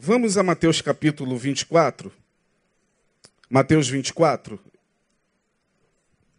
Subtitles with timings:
[0.00, 2.12] Vamos a Mateus capítulo 24.
[3.50, 4.56] Mateus 24,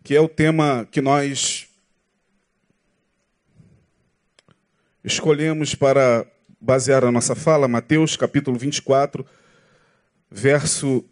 [0.02, 1.68] que é o tema que nós
[5.04, 6.26] escolhemos para
[6.58, 7.68] basear a nossa fala.
[7.68, 9.26] Mateus capítulo 24,
[10.32, 11.04] verso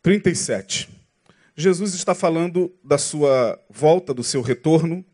[0.00, 0.88] 37.
[1.54, 5.04] Jesus está falando da sua volta, do seu retorno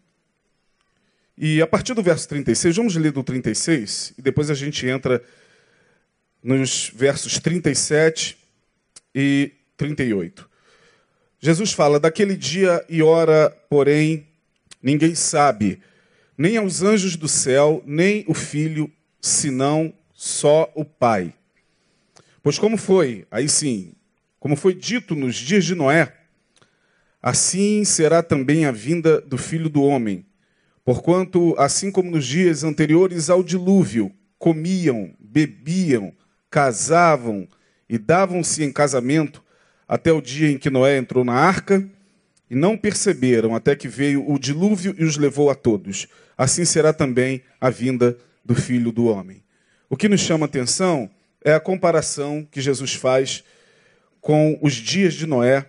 [1.41, 5.23] e a partir do verso 36, vamos ler do 36 e depois a gente entra
[6.43, 8.37] nos versos 37
[9.15, 10.51] e 38.
[11.39, 14.27] Jesus fala: Daquele dia e hora, porém,
[14.83, 15.81] ninguém sabe,
[16.37, 21.33] nem aos anjos do céu, nem o filho, senão só o Pai.
[22.43, 23.93] Pois como foi, aí sim,
[24.41, 26.13] como foi dito nos dias de Noé,
[27.23, 30.27] assim será também a vinda do filho do homem.
[30.89, 36.15] Porquanto, assim como nos dias anteriores ao dilúvio, comiam, bebiam,
[36.51, 37.47] casavam
[37.87, 39.45] e davam-se em casamento
[39.87, 41.87] até o dia em que Noé entrou na arca,
[42.49, 46.07] e não perceberam até que veio o dilúvio e os levou a todos.
[46.39, 49.45] Assim será também a vinda do filho do homem.
[49.91, 51.11] O que nos chama atenção
[51.45, 53.45] é a comparação que Jesus faz
[54.23, 55.69] com os dias de Noé,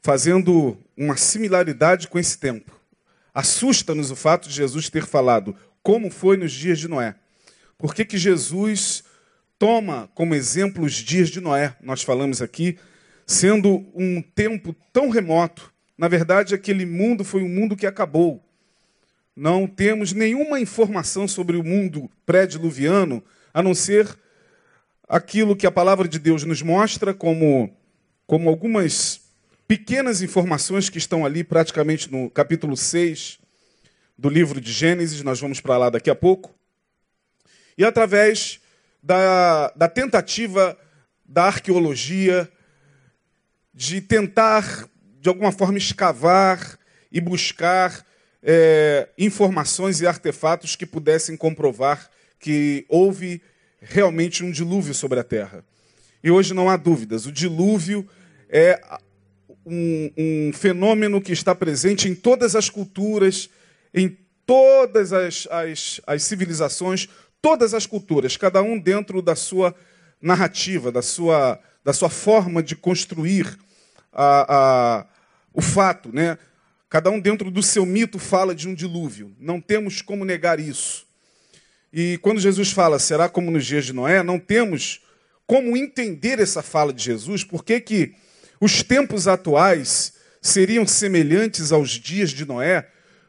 [0.00, 2.80] fazendo uma similaridade com esse tempo.
[3.34, 7.14] Assusta-nos o fato de Jesus ter falado como foi nos dias de Noé.
[7.78, 9.02] Por que, que Jesus
[9.58, 11.74] toma como exemplo os dias de Noé?
[11.82, 12.78] Nós falamos aqui,
[13.26, 15.72] sendo um tempo tão remoto.
[15.96, 18.42] Na verdade, aquele mundo foi um mundo que acabou.
[19.34, 24.06] Não temos nenhuma informação sobre o mundo pré-diluviano, a não ser
[25.08, 27.74] aquilo que a palavra de Deus nos mostra como,
[28.26, 29.21] como algumas
[29.72, 33.38] pequenas informações que estão ali praticamente no capítulo 6
[34.18, 36.54] do livro de Gênesis, nós vamos para lá daqui a pouco.
[37.78, 38.60] E através
[39.02, 40.76] da, da tentativa
[41.24, 42.52] da arqueologia
[43.72, 44.86] de tentar,
[45.18, 46.78] de alguma forma, escavar
[47.10, 48.04] e buscar
[48.42, 53.40] é, informações e artefatos que pudessem comprovar que houve
[53.80, 55.64] realmente um dilúvio sobre a terra.
[56.22, 58.06] E hoje não há dúvidas, o dilúvio
[58.50, 58.78] é
[59.64, 63.48] um, um fenômeno que está presente em todas as culturas,
[63.94, 67.08] em todas as, as, as civilizações,
[67.40, 69.74] todas as culturas, cada um dentro da sua
[70.20, 73.58] narrativa, da sua, da sua forma de construir
[74.12, 75.06] a, a,
[75.52, 76.10] o fato.
[76.12, 76.38] Né?
[76.88, 79.34] Cada um dentro do seu mito fala de um dilúvio.
[79.38, 81.06] Não temos como negar isso.
[81.92, 85.02] E quando Jesus fala, será como nos dias de Noé, não temos
[85.46, 88.14] como entender essa fala de Jesus, porque que
[88.62, 92.86] os tempos atuais seriam semelhantes aos dias de Noé?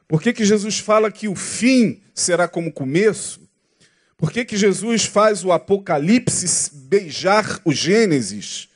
[0.07, 3.41] Por que, que Jesus fala que o fim será como o começo?
[4.15, 8.69] Por que, que Jesus faz o Apocalipse beijar o Gênesis?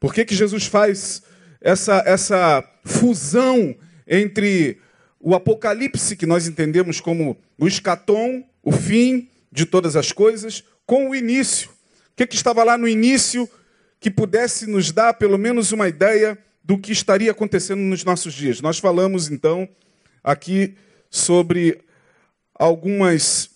[0.00, 1.22] Por que, que Jesus faz
[1.60, 3.76] essa, essa fusão
[4.08, 4.78] entre
[5.20, 11.10] o Apocalipse, que nós entendemos como o escatom, o fim de todas as coisas, com
[11.10, 11.68] o início?
[11.68, 13.46] O que, que estava lá no início
[14.00, 18.62] que pudesse nos dar pelo menos uma ideia do que estaria acontecendo nos nossos dias.
[18.62, 19.68] Nós falamos então
[20.24, 20.74] aqui
[21.10, 21.78] sobre
[22.54, 23.50] algumas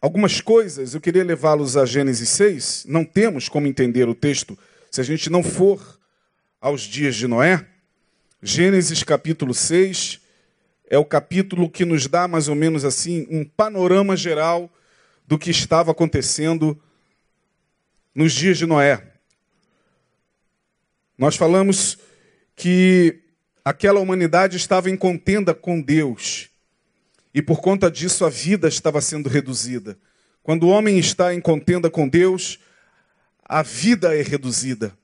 [0.00, 0.94] algumas coisas.
[0.94, 2.86] Eu queria levá-los a Gênesis 6.
[2.88, 4.58] Não temos como entender o texto
[4.90, 5.98] se a gente não for
[6.60, 7.66] aos dias de Noé.
[8.42, 10.20] Gênesis capítulo 6
[10.88, 14.70] é o capítulo que nos dá mais ou menos assim um panorama geral
[15.26, 16.78] do que estava acontecendo
[18.14, 19.02] nos dias de Noé.
[21.18, 21.98] Nós falamos
[22.54, 23.20] que
[23.64, 26.48] aquela humanidade estava em contenda com Deus
[27.34, 29.98] e por conta disso a vida estava sendo reduzida.
[30.42, 32.60] Quando o homem está em contenda com Deus,
[33.44, 34.96] a vida é reduzida.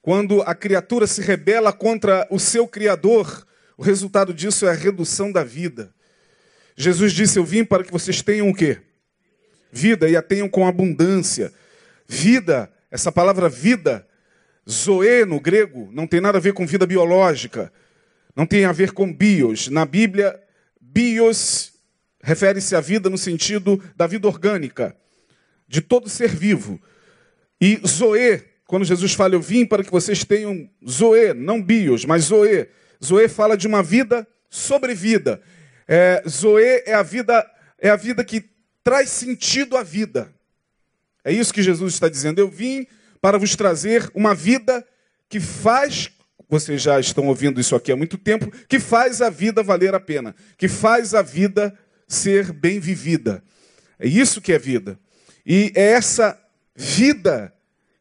[0.00, 3.46] Quando a criatura se rebela contra o seu Criador,
[3.76, 5.92] o resultado disso é a redução da vida.
[6.76, 8.78] Jesus disse: Eu vim para que vocês tenham o quê?
[9.70, 11.52] Vida e a tenham com abundância.
[12.08, 14.06] Vida, essa palavra vida,
[14.68, 17.72] zoe no grego, não tem nada a ver com vida biológica,
[18.34, 19.68] não tem a ver com bios.
[19.68, 20.40] Na Bíblia,
[20.80, 21.72] bios
[22.22, 24.96] refere-se à vida no sentido da vida orgânica,
[25.68, 26.80] de todo ser vivo.
[27.60, 32.24] E zoe, quando Jesus fala, eu vim para que vocês tenham zoe, não bios, mas
[32.24, 32.68] zoe.
[33.02, 35.40] Zoe fala de uma vida sobre vida.
[35.86, 37.48] É, zoe é a vida,
[37.78, 38.44] é a vida que
[38.82, 40.34] traz sentido à vida.
[41.26, 42.38] É isso que Jesus está dizendo.
[42.38, 42.86] Eu vim
[43.20, 44.86] para vos trazer uma vida
[45.28, 46.08] que faz,
[46.48, 49.98] vocês já estão ouvindo isso aqui há muito tempo, que faz a vida valer a
[49.98, 51.76] pena, que faz a vida
[52.06, 53.42] ser bem vivida.
[53.98, 55.00] É isso que é vida.
[55.44, 56.40] E é essa
[56.76, 57.52] vida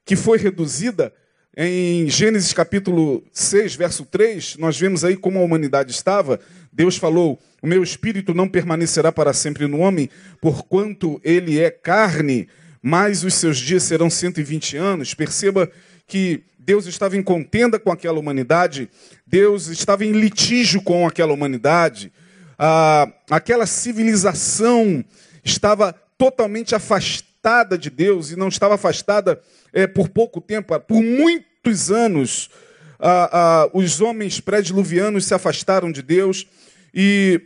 [0.05, 1.11] que foi reduzida
[1.57, 6.39] em Gênesis capítulo 6, verso 3, nós vemos aí como a humanidade estava.
[6.71, 12.47] Deus falou: O meu espírito não permanecerá para sempre no homem, porquanto ele é carne,
[12.87, 15.15] mas os seus dias serão 120 anos.
[15.15, 15.71] Perceba
[16.05, 18.87] que Deus estava em contenda com aquela humanidade,
[19.25, 22.13] Deus estava em litígio com aquela humanidade.
[22.59, 25.03] Ah, aquela civilização
[25.43, 29.41] estava totalmente afastada de Deus e não estava afastada
[29.73, 32.51] é, por pouco tempo, por muitos anos,
[32.99, 36.45] ah, ah, os homens pré-diluvianos se afastaram de Deus
[36.93, 37.41] e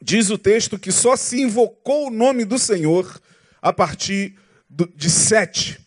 [0.00, 3.20] diz o texto que só se invocou o nome do Senhor
[3.60, 4.36] a partir
[4.96, 5.78] de Sete,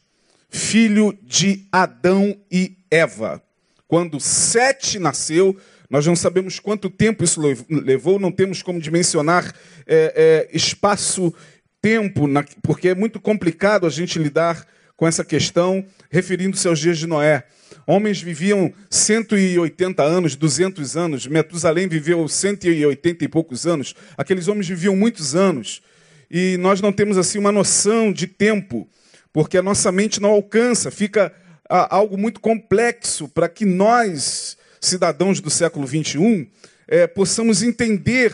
[0.50, 3.42] filho de Adão e Eva.
[3.88, 5.58] Quando Sete nasceu,
[5.90, 9.54] nós não sabemos quanto tempo isso levou, não temos como dimensionar
[9.86, 12.28] é, é, espaço-tempo,
[12.62, 14.66] porque é muito complicado a gente lidar
[14.96, 17.44] com essa questão, referindo-se aos dias de Noé.
[17.86, 23.94] Homens viviam 180 anos, 200 anos, Metusalém viveu 180 e poucos anos.
[24.18, 25.82] Aqueles homens viviam muitos anos.
[26.30, 28.88] E nós não temos assim uma noção de tempo,
[29.32, 31.34] porque a nossa mente não alcança, fica
[31.68, 36.48] algo muito complexo para que nós, cidadãos do século 21,
[36.88, 38.34] é, possamos entender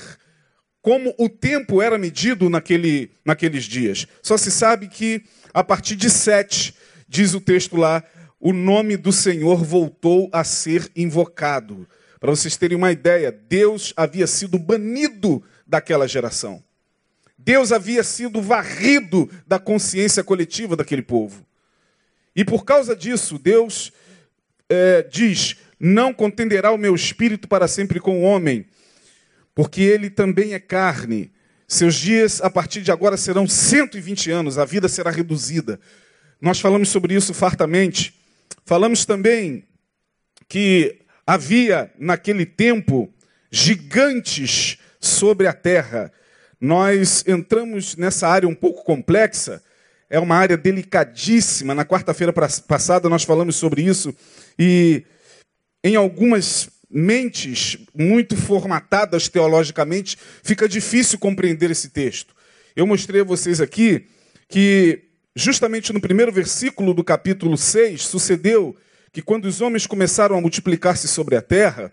[0.82, 4.08] como o tempo era medido naquele, naqueles dias.
[4.22, 5.24] Só se sabe que
[5.54, 6.74] a partir de sete,
[7.08, 8.04] diz o texto lá,
[8.40, 11.88] o nome do Senhor voltou a ser invocado.
[12.20, 16.64] Para vocês terem uma ideia, Deus havia sido banido daquela geração.
[17.44, 21.46] Deus havia sido varrido da consciência coletiva daquele povo.
[22.36, 23.92] E por causa disso, Deus
[24.70, 28.66] é, diz: Não contenderá o meu espírito para sempre com o homem,
[29.56, 31.32] porque ele também é carne.
[31.68, 35.80] Seus dias a partir de agora serão 120 anos, a vida será reduzida.
[36.40, 38.20] Nós falamos sobre isso fartamente.
[38.66, 39.64] Falamos também
[40.48, 43.12] que havia naquele tempo
[43.50, 46.12] gigantes sobre a terra.
[46.62, 49.64] Nós entramos nessa área um pouco complexa,
[50.08, 51.74] é uma área delicadíssima.
[51.74, 54.16] Na quarta-feira passada nós falamos sobre isso
[54.60, 55.04] e
[55.84, 62.36] em algumas mentes muito formatadas teologicamente, fica difícil compreender esse texto.
[62.76, 64.08] Eu mostrei a vocês aqui
[64.48, 65.06] que,
[65.36, 68.76] justamente no primeiro versículo do capítulo 6, sucedeu
[69.12, 71.92] que quando os homens começaram a multiplicar-se sobre a terra,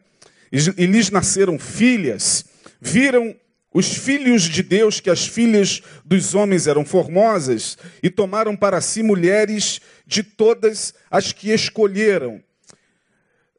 [0.51, 2.45] e lhes nasceram filhas,
[2.81, 3.37] viram
[3.79, 9.05] os filhos de Deus que as filhas dos homens eram formosas e tomaram para si
[9.05, 12.43] mulheres de todas as que escolheram.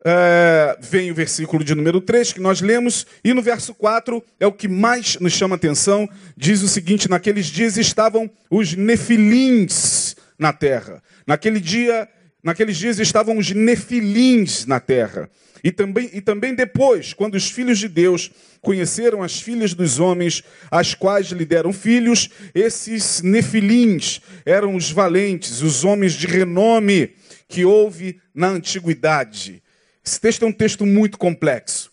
[0.04, 4.45] É, vem o versículo de número 3 que nós lemos, e no verso 4 é
[4.45, 6.06] o que mais nos chama atenção.
[6.36, 11.01] Diz o seguinte: Naqueles dias estavam os nefilins na terra.
[11.25, 12.10] Naquele dia,
[12.44, 15.30] naqueles dias estavam os nefilins na terra.
[15.63, 18.31] E também, e também depois, quando os filhos de Deus
[18.62, 25.62] conheceram as filhas dos homens, as quais lhe deram filhos, esses nefilins eram os valentes,
[25.62, 27.13] os homens de renome
[27.47, 29.62] que houve na antiguidade.
[30.06, 31.92] Esse texto é um texto muito complexo.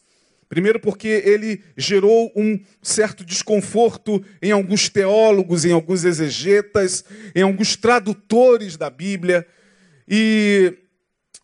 [0.48, 7.04] Primeiro, porque ele gerou um certo desconforto em alguns teólogos, em alguns exegetas,
[7.34, 9.44] em alguns tradutores da Bíblia.
[10.08, 10.74] E,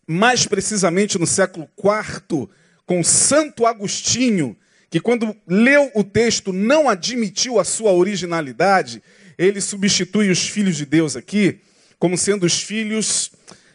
[0.07, 2.49] mais precisamente, no século IV,
[2.87, 4.57] com Santo Agostinho,
[4.91, 9.03] que, quando leu o texto, não admitiu a sua originalidade,
[9.39, 11.61] ele substitui os filhos de Deus aqui
[12.03, 13.31] como sendo os filhos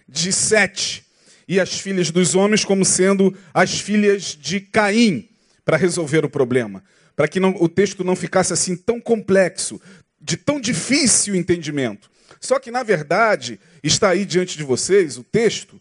[0.06, 1.06] de Sete
[1.48, 5.30] e as filhas dos homens como sendo as filhas de Caim,
[5.64, 6.84] para resolver o problema.
[7.16, 9.80] Para que não, o texto não ficasse assim tão complexo,
[10.20, 12.12] de tão difícil entendimento.
[12.40, 15.80] Só que, na verdade, está aí diante de vocês o texto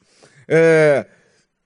[0.48, 1.06] é,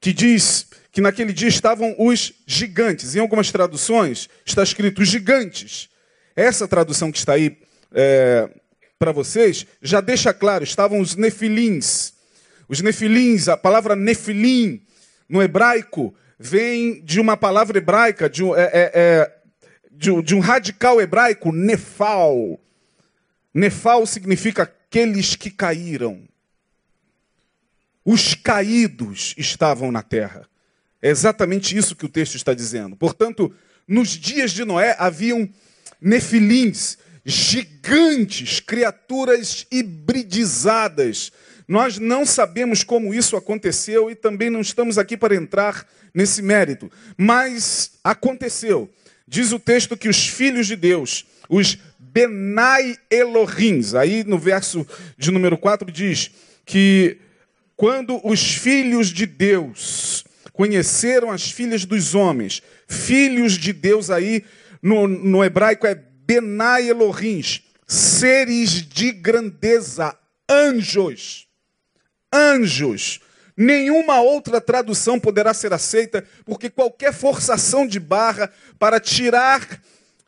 [0.01, 3.15] que diz que naquele dia estavam os gigantes.
[3.15, 5.89] Em algumas traduções está escrito gigantes.
[6.35, 7.59] Essa tradução que está aí
[7.93, 8.49] é,
[8.99, 12.13] para vocês já deixa claro: estavam os nefilins.
[12.69, 14.83] Os nefilins, a palavra nefilim
[15.29, 19.37] no hebraico vem de uma palavra hebraica, de um, é, é, é
[19.91, 22.60] de, de um radical hebraico, nefal.
[23.53, 26.23] Nefal significa aqueles que caíram.
[28.05, 30.49] Os caídos estavam na terra.
[31.03, 32.97] É exatamente isso que o texto está dizendo.
[32.97, 33.55] Portanto,
[33.87, 35.49] nos dias de Noé haviam
[36.01, 41.33] nefilins, gigantes, criaturas hibridizadas,
[41.67, 46.91] nós não sabemos como isso aconteceu e também não estamos aqui para entrar nesse mérito,
[47.17, 48.91] mas aconteceu.
[49.27, 51.79] Diz o texto que os filhos de Deus, os
[52.13, 53.81] Benai Elohim.
[53.99, 54.87] Aí no verso
[55.17, 56.31] de número 4 diz
[56.65, 57.19] que
[57.77, 64.45] quando os filhos de Deus conheceram as filhas dos homens, filhos de Deus aí
[64.83, 67.43] no, no hebraico é Benai Elohim,
[67.87, 70.17] seres de grandeza,
[70.49, 71.49] anjos.
[72.33, 73.21] Anjos.
[73.57, 79.81] Nenhuma outra tradução poderá ser aceita, porque qualquer forçação de barra para tirar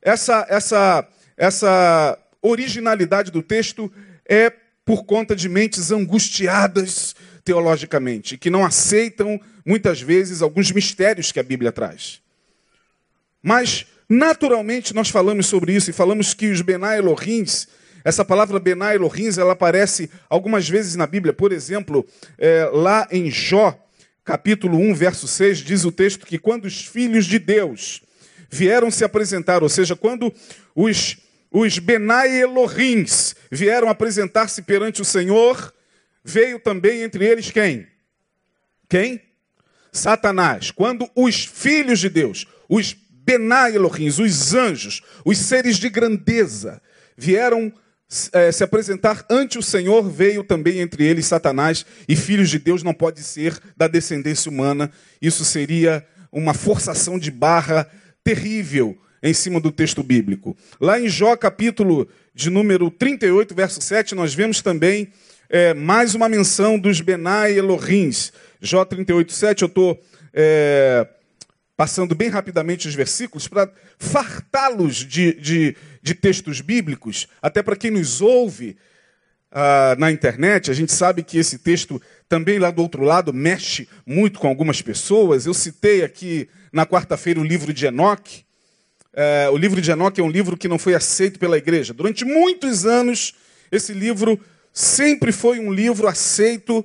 [0.03, 1.09] essa, essa,
[1.43, 3.93] essa originalidade do texto
[4.25, 4.49] é
[4.85, 11.43] por conta de mentes angustiadas teologicamente, que não aceitam muitas vezes alguns mistérios que a
[11.43, 12.21] Bíblia traz.
[13.43, 17.67] Mas, naturalmente, nós falamos sobre isso e falamos que os Benai Elohims,
[18.05, 21.33] essa palavra Benai Elohims, ela aparece algumas vezes na Bíblia.
[21.33, 22.07] Por exemplo,
[22.39, 23.77] é, lá em Jó,
[24.25, 28.01] capítulo 1, verso 6, diz o texto que quando os filhos de Deus
[28.49, 30.33] vieram se apresentar, ou seja, quando
[30.75, 31.17] os,
[31.53, 35.73] os Benai Elohims vieram apresentar-se perante o Senhor,
[36.25, 37.87] veio também entre eles quem?
[38.89, 39.21] Quem?
[39.93, 40.71] Satanás.
[40.71, 46.81] Quando os filhos de Deus, os Benai Elohim, os anjos, os seres de grandeza,
[47.17, 47.73] vieram
[48.33, 52.83] é, se apresentar ante o Senhor, veio também entre eles Satanás, e filhos de Deus
[52.83, 54.91] não pode ser da descendência humana.
[55.21, 57.89] Isso seria uma forçação de barra
[58.25, 60.57] terrível em cima do texto bíblico.
[60.81, 65.13] Lá em Jó, capítulo de número 38, verso 7, nós vemos também
[65.49, 68.33] é, mais uma menção dos Benai Elohims.
[68.61, 70.03] Jó 38, 7, eu estou
[70.33, 71.07] é,
[71.77, 77.91] passando bem rapidamente os versículos para fartá-los de, de, de, textos bíblicos, até para quem
[77.91, 78.77] nos ouve
[79.55, 83.87] ah, na internet, a gente sabe que esse texto também lá do outro lado mexe
[84.07, 85.45] muito com algumas pessoas.
[85.45, 88.47] Eu citei aqui na quarta-feira o livro de Enoque.
[89.15, 91.93] É, o livro de Enoque é um livro que não foi aceito pela igreja.
[91.93, 93.35] Durante muitos anos,
[93.71, 94.41] esse livro
[94.73, 96.85] sempre foi um livro aceito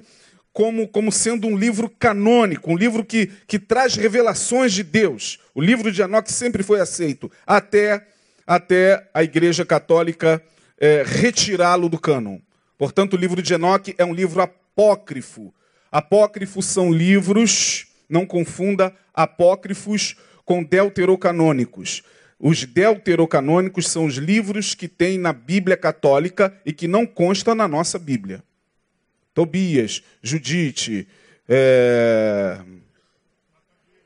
[0.52, 5.40] como, como sendo um livro canônico, um livro que, que traz revelações de Deus.
[5.54, 8.06] O livro de Enoque sempre foi aceito, até,
[8.46, 10.42] até a Igreja Católica
[10.80, 12.40] é, retirá-lo do cânon.
[12.78, 15.54] Portanto, o livro de Enoque é um livro apócrifo.
[15.92, 22.04] Apócrifos são livros, não confunda apócrifos com deuterocanônicos.
[22.40, 27.68] Os deuterocanônicos são os livros que tem na Bíblia católica e que não constam na
[27.68, 28.44] nossa Bíblia.
[29.34, 31.08] Tobias, Judite,
[31.50, 32.60] é...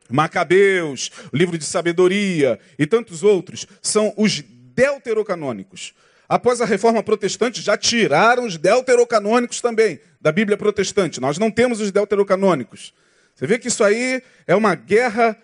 [0.09, 5.93] Macabeus, livro de sabedoria e tantos outros são os deuterocanônicos.
[6.27, 11.19] Após a reforma protestante, já tiraram os deuterocanônicos também da Bíblia protestante.
[11.19, 12.93] Nós não temos os deuterocanônicos.
[13.35, 15.35] Você vê que isso aí é uma guerra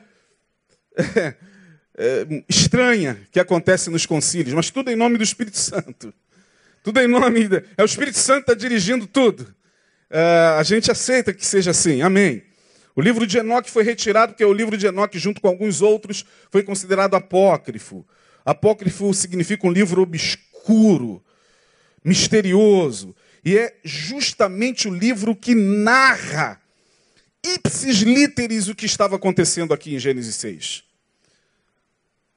[1.98, 6.14] é, estranha que acontece nos concílios, mas tudo em nome do Espírito Santo.
[6.84, 7.48] Tudo em nome.
[7.48, 7.64] De...
[7.76, 9.54] É o Espírito Santo está dirigindo tudo.
[10.10, 12.02] É, a gente aceita que seja assim.
[12.02, 12.44] Amém.
[12.96, 16.24] O livro de Enoque foi retirado porque o livro de Enoque, junto com alguns outros,
[16.50, 18.06] foi considerado apócrifo.
[18.46, 21.22] Apócrifo significa um livro obscuro,
[22.04, 23.16] misterioso.
[23.44, 26.60] E é justamente o livro que narra,
[27.46, 30.87] ipsis literis, o que estava acontecendo aqui em Gênesis 6.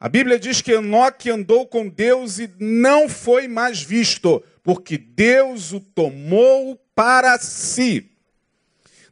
[0.00, 5.74] A Bíblia diz que Enoque andou com Deus e não foi mais visto, porque Deus
[5.74, 8.10] o tomou para si.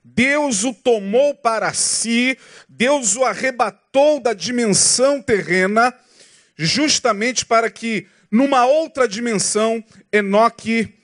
[0.02, 5.92] Deus o tomou para si, Deus o arrebatou da dimensão terrena,
[6.56, 10.94] justamente para que, numa outra dimensão, Enoque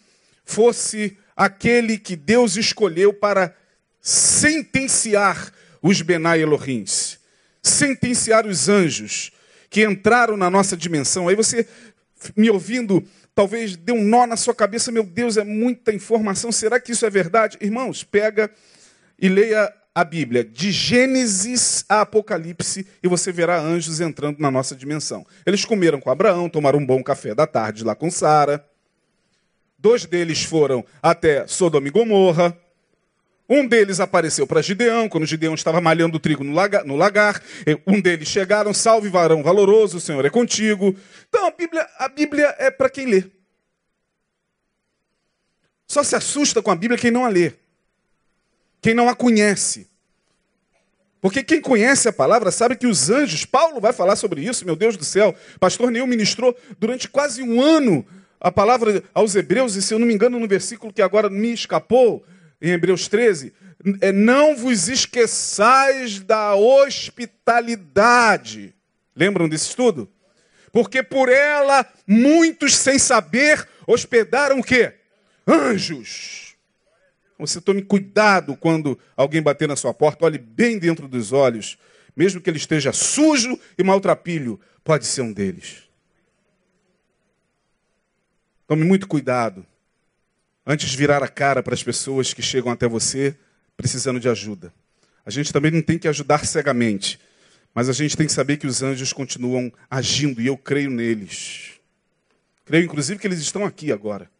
[0.46, 3.54] fosse aquele que Deus escolheu para
[4.00, 7.18] sentenciar os Benai Elohims,
[7.62, 9.33] sentenciar os anjos,
[9.74, 11.26] que entraram na nossa dimensão.
[11.26, 11.66] Aí você,
[12.36, 13.02] me ouvindo,
[13.34, 16.52] talvez dê um nó na sua cabeça, meu Deus, é muita informação.
[16.52, 17.58] Será que isso é verdade?
[17.60, 18.48] Irmãos, pega
[19.18, 24.76] e leia a Bíblia, de Gênesis a Apocalipse, e você verá anjos entrando na nossa
[24.76, 25.26] dimensão.
[25.44, 28.64] Eles comeram com Abraão, tomaram um bom café da tarde lá com Sara.
[29.76, 32.56] Dois deles foram até Sodoma e Gomorra.
[33.48, 36.52] Um deles apareceu para Gideão, quando Gideão estava malhando o trigo no
[36.84, 37.42] no lagar.
[37.86, 40.96] Um deles chegaram, salve varão valoroso, o Senhor é contigo.
[41.28, 43.24] Então a Bíblia, a Bíblia é para quem lê.
[45.86, 47.52] Só se assusta com a Bíblia quem não a lê.
[48.80, 49.90] Quem não a conhece.
[51.20, 54.76] Porque quem conhece a palavra sabe que os anjos, Paulo vai falar sobre isso, meu
[54.76, 55.34] Deus do céu.
[55.60, 58.06] Pastor Neil ministrou durante quase um ano
[58.40, 61.52] a palavra aos Hebreus, e se eu não me engano, no versículo que agora me
[61.52, 62.26] escapou,
[62.66, 63.52] em Hebreus 13,
[64.00, 68.74] é, não vos esqueçais da hospitalidade.
[69.14, 70.10] Lembram desse estudo?
[70.74, 74.92] porque por ela muitos sem saber hospedaram o quê?
[75.46, 76.56] Anjos.
[77.38, 81.78] Você tome cuidado quando alguém bater na sua porta, olhe bem dentro dos olhos,
[82.16, 85.84] mesmo que ele esteja sujo e maltrapilho, pode ser um deles.
[88.66, 89.64] Tome muito cuidado
[90.66, 93.36] antes de virar a cara para as pessoas que chegam até você
[93.76, 94.72] precisando de ajuda.
[95.26, 97.18] A gente também não tem que ajudar cegamente,
[97.74, 101.72] mas a gente tem que saber que os anjos continuam agindo e eu creio neles.
[102.64, 104.30] Creio, inclusive, que eles estão aqui agora.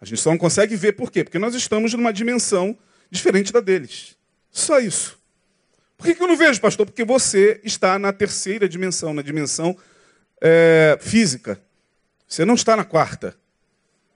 [0.00, 1.22] A gente só não consegue ver por quê?
[1.22, 2.76] Porque nós estamos numa dimensão
[3.10, 4.16] diferente da deles.
[4.50, 5.18] Só isso.
[5.96, 6.84] Por que, eu não vejo, pastor?
[6.84, 9.76] Porque você está na terceira dimensão, na dimensão
[10.40, 11.60] é, física.
[12.26, 13.36] Você não está na quarta.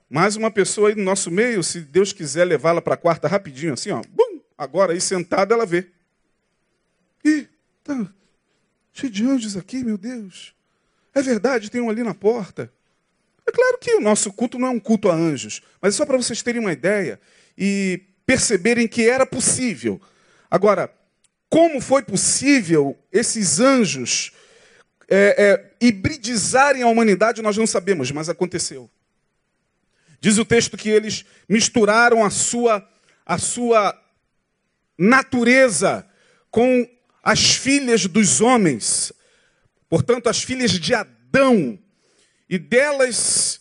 [0.09, 3.73] Mas uma pessoa aí no nosso meio, se Deus quiser levá-la para a quarta rapidinho,
[3.73, 5.87] assim, ó, bum, agora aí sentada ela vê.
[7.23, 7.47] Ih,
[7.83, 8.07] tá
[8.93, 10.55] cheio de anjos aqui, meu Deus.
[11.13, 12.71] É verdade, tem um ali na porta.
[13.45, 16.05] É claro que o nosso culto não é um culto a anjos, mas é só
[16.05, 17.19] para vocês terem uma ideia
[17.57, 20.01] e perceberem que era possível.
[20.49, 20.93] Agora,
[21.49, 24.31] como foi possível esses anjos
[25.07, 28.89] é, é, hibridizarem a humanidade, nós não sabemos, mas aconteceu.
[30.19, 32.87] Diz o texto que eles misturaram a sua,
[33.25, 33.99] a sua
[34.97, 36.05] natureza
[36.49, 36.87] com
[37.23, 39.11] as filhas dos homens,
[39.89, 41.77] portanto, as filhas de Adão,
[42.49, 43.59] e delas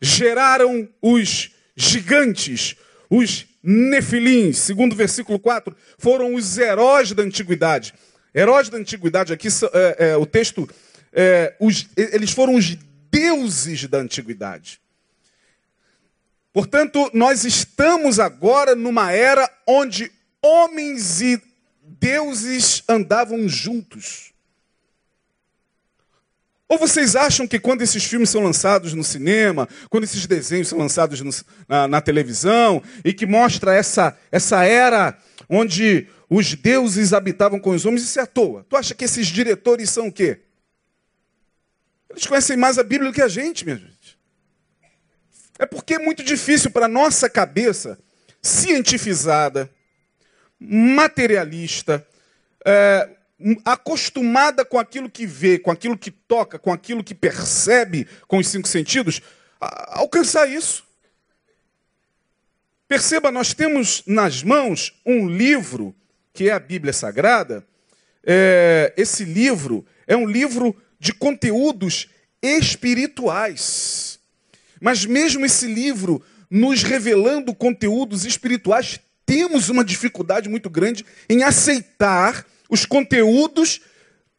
[0.00, 2.76] geraram os gigantes,
[3.08, 4.58] os nefilins.
[4.58, 7.94] Segundo o versículo 4, foram os heróis da antiguidade.
[8.34, 10.68] Heróis da antiguidade, aqui é, é, o texto,
[11.12, 12.76] é, os, eles foram os
[13.10, 14.78] deuses da antiguidade.
[16.56, 20.10] Portanto, nós estamos agora numa era onde
[20.42, 21.38] homens e
[21.82, 24.32] deuses andavam juntos.
[26.66, 30.78] Ou vocês acham que quando esses filmes são lançados no cinema, quando esses desenhos são
[30.78, 31.30] lançados no,
[31.68, 35.14] na, na, televisão, e que mostra essa, essa era
[35.50, 38.64] onde os deuses habitavam com os homens, isso é à toa?
[38.66, 40.40] Tu acha que esses diretores são o quê?
[42.08, 43.95] Eles conhecem mais a Bíblia do que a gente, gente.
[45.58, 47.98] É porque é muito difícil para a nossa cabeça
[48.42, 49.70] cientificada,
[50.58, 52.06] materialista,
[52.64, 53.08] é,
[53.64, 58.48] acostumada com aquilo que vê, com aquilo que toca, com aquilo que percebe com os
[58.48, 59.20] cinco sentidos,
[59.60, 60.84] alcançar isso.
[62.88, 65.94] Perceba, nós temos nas mãos um livro,
[66.32, 67.66] que é a Bíblia Sagrada.
[68.24, 72.08] É, esse livro é um livro de conteúdos
[72.40, 74.20] espirituais.
[74.80, 82.46] Mas mesmo esse livro nos revelando conteúdos espirituais, temos uma dificuldade muito grande em aceitar
[82.68, 83.80] os conteúdos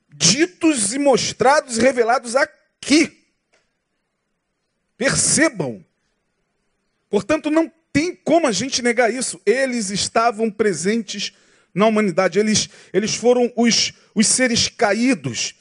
[0.09, 3.25] ditos e mostrados e revelados aqui.
[4.97, 5.85] Percebam.
[7.09, 9.39] Portanto, não tem como a gente negar isso.
[9.45, 11.33] Eles estavam presentes
[11.73, 15.53] na humanidade, eles, eles foram os, os seres caídos.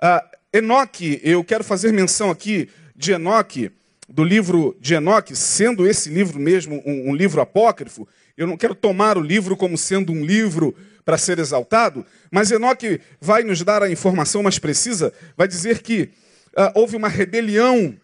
[0.00, 3.72] Ah, Enoque, eu quero fazer menção aqui de Enoque,
[4.08, 8.74] do livro de Enoque, sendo esse livro mesmo um, um livro apócrifo, eu não quero
[8.74, 13.82] tomar o livro como sendo um livro para ser exaltado, mas Enoque vai nos dar
[13.82, 16.10] a informação mais precisa, vai dizer que
[16.56, 17.96] uh, houve uma rebelião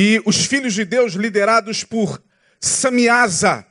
[0.00, 2.22] e os filhos de Deus, liderados por
[2.60, 3.66] Samiasa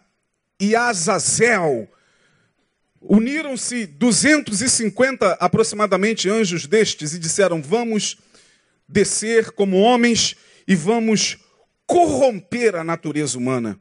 [0.60, 1.88] e Azazel,
[3.00, 8.17] uniram-se 250 aproximadamente anjos destes e disseram: Vamos
[8.89, 10.36] descer como homens
[10.67, 11.38] e vamos
[11.86, 13.80] corromper a natureza humana.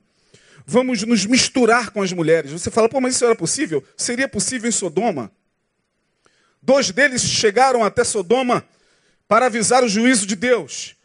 [0.64, 2.52] Vamos nos misturar com as mulheres.
[2.52, 3.84] Você fala, pô, mas isso era possível?
[3.96, 5.30] Seria possível em Sodoma.
[6.62, 8.66] Dois deles chegaram até Sodoma
[9.28, 10.96] para avisar o juízo de Deus.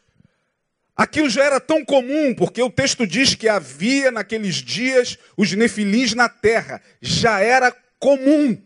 [0.96, 6.13] Aquilo já era tão comum, porque o texto diz que havia naqueles dias os nefilins
[6.13, 6.82] na terra.
[7.02, 8.60] Já era comum.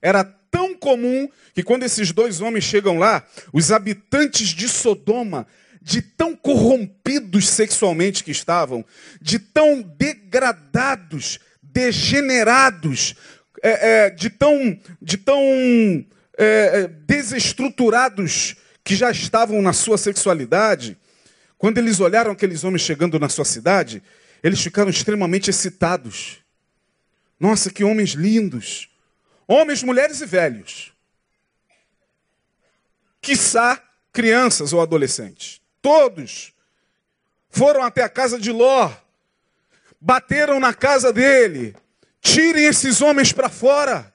[0.00, 5.46] Era tão comum que quando esses dois homens chegam lá, os habitantes de Sodoma
[5.82, 8.84] de tão corrompidos sexualmente que estavam,
[9.20, 13.16] de tão degradados, degenerados,
[13.60, 15.42] é, é, de tão, de tão
[16.38, 20.96] é, é, desestruturados que já estavam na sua sexualidade,
[21.58, 24.02] quando eles olharam aqueles homens chegando na sua cidade,
[24.42, 26.38] eles ficaram extremamente excitados.
[27.38, 28.88] Nossa, que homens lindos!
[29.46, 30.92] Homens, mulheres e velhos.
[33.20, 35.61] Quiçá crianças ou adolescentes.
[35.82, 36.52] Todos
[37.50, 38.90] foram até a casa de Ló,
[40.00, 41.76] bateram na casa dele.
[42.20, 44.14] Tirem esses homens para fora,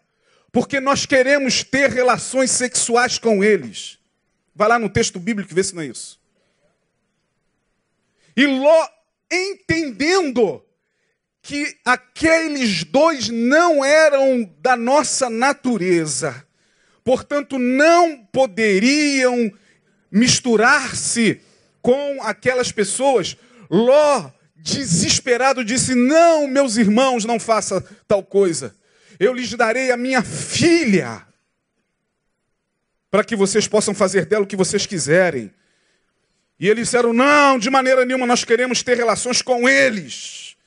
[0.52, 4.00] porque nós queremos ter relações sexuais com eles.
[4.56, 6.20] Vai lá no texto bíblico e vê se não é isso.
[8.36, 8.88] E Ló,
[9.30, 10.64] entendendo
[11.42, 16.46] que aqueles dois não eram da nossa natureza,
[17.04, 19.52] portanto, não poderiam
[20.10, 21.42] misturar-se
[21.88, 23.38] com aquelas pessoas.
[23.70, 28.76] Ló, desesperado, disse: Não, meus irmãos, não faça tal coisa.
[29.18, 31.26] Eu lhes darei a minha filha,
[33.10, 35.50] para que vocês possam fazer dela o que vocês quiserem.
[36.60, 40.58] E eles disseram: Não, de maneira nenhuma, nós queremos ter relações com eles.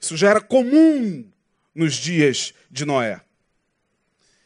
[0.00, 1.28] Isso já era comum
[1.74, 3.20] nos dias de Noé.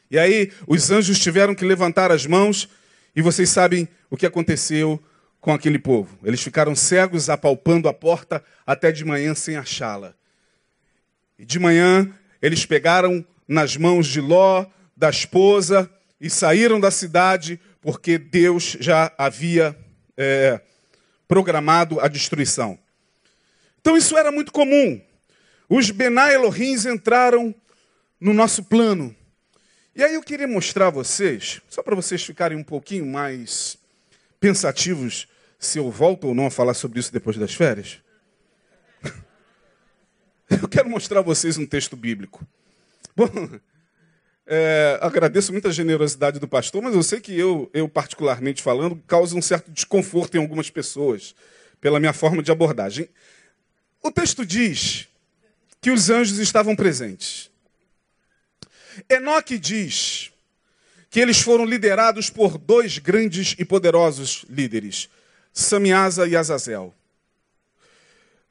[0.09, 2.67] E aí os anjos tiveram que levantar as mãos,
[3.15, 4.99] e vocês sabem o que aconteceu
[5.43, 6.17] com aquele povo.
[6.23, 10.15] Eles ficaram cegos, apalpando a porta até de manhã sem achá-la.
[11.37, 12.09] E de manhã
[12.41, 19.11] eles pegaram nas mãos de Ló, da esposa, e saíram da cidade, porque Deus já
[19.17, 19.77] havia
[20.15, 20.61] é,
[21.27, 22.79] programado a destruição.
[23.81, 25.01] Então isso era muito comum.
[25.67, 27.53] Os Benai Elohims entraram
[28.17, 29.13] no nosso plano.
[29.93, 33.77] E aí eu queria mostrar a vocês, só para vocês ficarem um pouquinho mais
[34.39, 35.27] pensativos
[35.65, 37.99] se eu volto ou não a falar sobre isso depois das férias.
[40.49, 42.45] Eu quero mostrar a vocês um texto bíblico.
[43.15, 43.27] Bom,
[44.45, 49.01] é, agradeço muito a generosidade do pastor, mas eu sei que eu, eu, particularmente falando,
[49.07, 51.33] causa um certo desconforto em algumas pessoas,
[51.79, 53.09] pela minha forma de abordagem.
[54.01, 55.07] O texto diz
[55.79, 57.49] que os anjos estavam presentes.
[59.09, 60.31] Enoque diz
[61.09, 65.09] que eles foram liderados por dois grandes e poderosos líderes,
[65.53, 66.93] Samiasa e Azazel.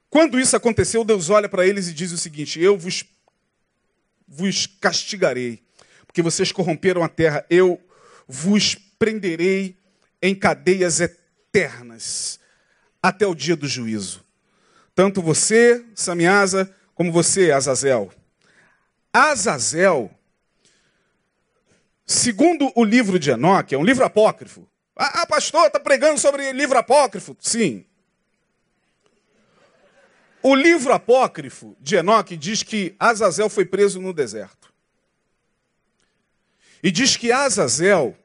[0.08, 3.04] Quando isso aconteceu, Deus olha para eles e diz o seguinte: Eu vos,
[4.28, 5.62] vos castigarei,
[6.06, 7.80] porque vocês corromperam a terra, eu
[8.28, 9.76] vos prenderei
[10.20, 12.38] em cadeias eternas
[13.02, 14.24] até o dia do juízo.
[14.94, 18.12] Tanto você, Samiasa, como você, Azazel.
[19.12, 20.10] Azazel,
[22.06, 24.68] segundo o livro de Enoque, é um livro apócrifo.
[25.04, 27.36] Ah, pastor, está pregando sobre livro apócrifo?
[27.40, 27.84] Sim.
[30.40, 34.72] O livro apócrifo de Enoque diz que Azazel foi preso no deserto.
[36.80, 38.16] E diz que Azazel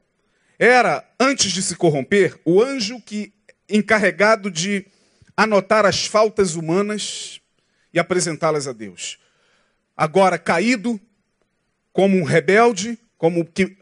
[0.56, 3.32] era, antes de se corromper, o anjo que
[3.68, 4.86] encarregado de
[5.36, 7.40] anotar as faltas humanas
[7.92, 9.18] e apresentá-las a Deus.
[9.96, 11.00] Agora, caído,
[11.92, 13.76] como um rebelde, como que,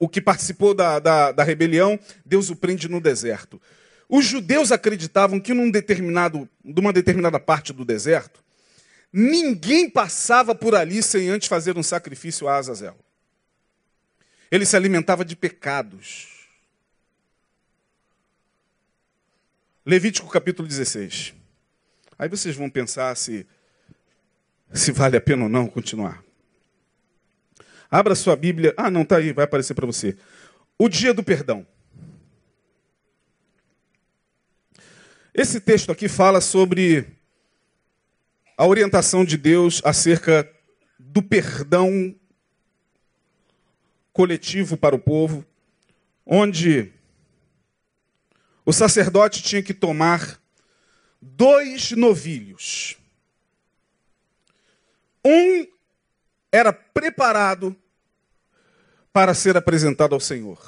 [0.00, 3.60] o que participou da, da, da rebelião, Deus o prende no deserto.
[4.08, 8.42] Os judeus acreditavam que num determinado, numa determinada parte do deserto,
[9.12, 12.96] ninguém passava por ali sem antes fazer um sacrifício a Azazel.
[14.50, 16.28] Ele se alimentava de pecados.
[19.84, 21.34] Levítico capítulo 16.
[22.18, 23.46] Aí vocês vão pensar se,
[24.72, 26.24] se vale a pena ou não continuar.
[27.90, 28.72] Abra sua Bíblia.
[28.76, 30.16] Ah, não, está aí, vai aparecer para você.
[30.78, 31.66] O dia do perdão.
[35.34, 37.06] Esse texto aqui fala sobre
[38.56, 40.48] a orientação de Deus acerca
[40.98, 42.14] do perdão
[44.12, 45.44] coletivo para o povo,
[46.26, 46.92] onde
[48.66, 50.40] o sacerdote tinha que tomar
[51.20, 52.96] dois novilhos.
[55.24, 55.66] Um
[56.52, 57.76] era preparado
[59.12, 60.58] para ser apresentado ao Senhor,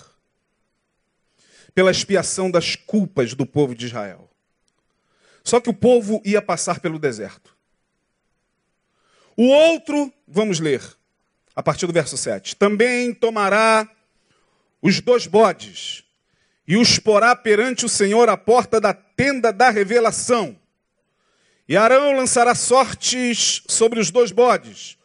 [1.74, 4.28] pela expiação das culpas do povo de Israel.
[5.44, 7.56] Só que o povo ia passar pelo deserto.
[9.36, 10.82] O outro, vamos ler,
[11.54, 12.56] a partir do verso 7.
[12.56, 13.88] Também tomará
[14.80, 16.04] os dois bodes
[16.66, 20.58] e os porá perante o Senhor à porta da tenda da revelação.
[21.68, 24.98] E Arão lançará sortes sobre os dois bodes,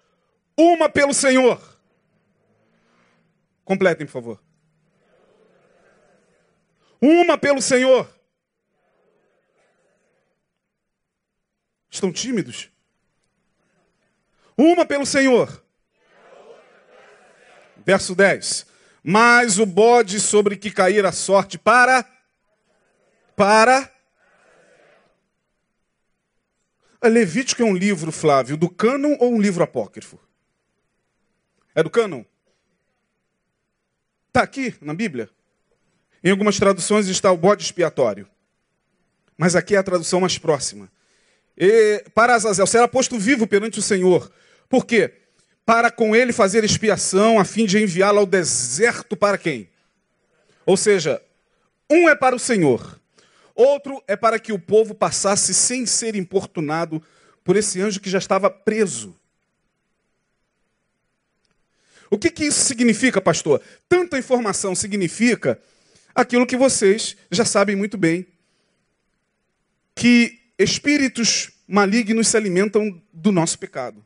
[0.58, 1.62] uma pelo Senhor.
[3.64, 4.44] Completem, por favor.
[7.00, 8.10] Uma pelo Senhor.
[11.90, 12.70] Estão tímidos?
[14.58, 15.64] Uma pelo Senhor.
[17.86, 18.68] Verso 10
[19.10, 22.06] mas o bode sobre que cair a sorte para
[23.38, 23.90] para
[27.04, 30.20] Levítico é um livro, Flávio, do cânon ou um livro apócrifo?
[31.78, 32.26] É do cânon?
[34.28, 35.30] Está aqui na Bíblia.
[36.22, 38.28] Em algumas traduções está o bode expiatório.
[39.38, 40.92] Mas aqui é a tradução mais próxima.
[41.58, 44.30] E, para Azazel, será posto vivo perante o Senhor.
[44.68, 45.14] Por quê?
[45.68, 49.68] para com ele fazer expiação, a fim de enviá-lo ao deserto para quem?
[50.66, 51.22] Ou seja,
[51.92, 52.98] um é para o Senhor,
[53.54, 57.04] outro é para que o povo passasse sem ser importunado
[57.44, 59.14] por esse anjo que já estava preso.
[62.10, 63.62] O que, que isso significa, pastor?
[63.88, 65.60] Tanta informação significa
[66.16, 68.26] aquilo que vocês já sabem muito bem:
[69.96, 74.06] que espíritos malignos se alimentam do nosso pecado.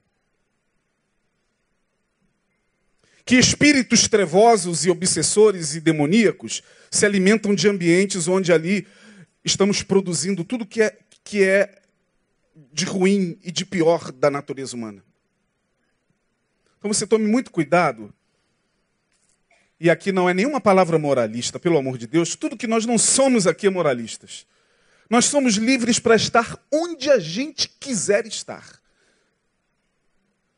[3.24, 8.88] Que espíritos trevosos e obsessores e demoníacos se alimentam de ambientes onde ali
[9.46, 11.82] estamos produzindo tudo que é, que é
[12.74, 15.04] de ruim e de pior da natureza humana.
[16.82, 18.12] Então você tome muito cuidado.
[19.80, 22.36] E aqui não é nenhuma palavra moralista, pelo amor de Deus.
[22.36, 24.48] Tudo que nós não somos aqui é moralistas.
[25.08, 28.82] Nós somos livres para estar onde a gente quiser estar.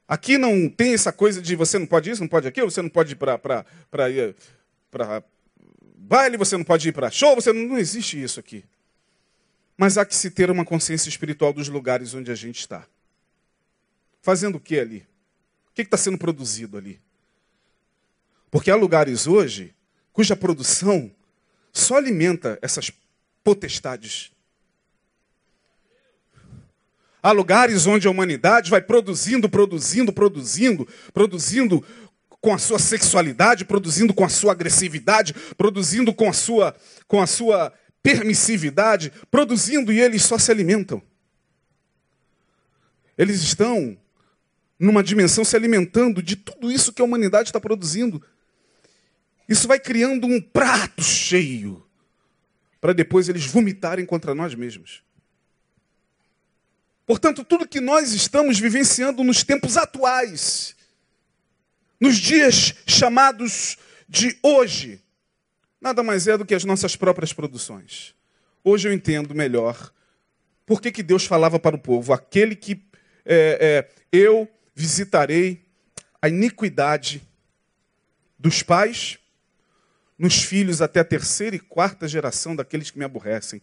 [0.07, 2.89] Aqui não tem essa coisa de você não pode isso, não pode aquilo, você não
[2.89, 3.65] pode ir para
[5.97, 8.63] baile, você não pode ir para show, você não, não existe isso aqui.
[9.75, 12.87] Mas há que se ter uma consciência espiritual dos lugares onde a gente está.
[14.21, 15.05] Fazendo o que ali?
[15.73, 17.01] O que está sendo produzido ali?
[18.51, 19.73] Porque há lugares hoje
[20.11, 21.11] cuja produção
[21.71, 22.91] só alimenta essas
[23.43, 24.31] potestades.
[27.23, 31.83] Há lugares onde a humanidade vai produzindo, produzindo, produzindo, produzindo
[32.39, 36.75] com a sua sexualidade, produzindo com a sua agressividade, produzindo com a sua,
[37.07, 41.01] com a sua permissividade, produzindo e eles só se alimentam.
[43.17, 43.97] Eles estão
[44.83, 48.21] numa dimensão se alimentando de tudo isso que a humanidade está produzindo.
[49.47, 51.85] Isso vai criando um prato cheio
[52.81, 55.01] para depois eles vomitarem contra nós mesmos.
[57.05, 60.75] Portanto, tudo que nós estamos vivenciando nos tempos atuais,
[61.99, 65.01] nos dias chamados de hoje,
[65.79, 68.13] nada mais é do que as nossas próprias produções.
[68.63, 69.93] Hoje eu entendo melhor
[70.65, 72.81] por que, que Deus falava para o povo: aquele que
[73.25, 75.61] é, é, eu visitarei
[76.21, 77.21] a iniquidade
[78.37, 79.17] dos pais
[80.17, 83.61] nos filhos até a terceira e quarta geração daqueles que me aborrecem.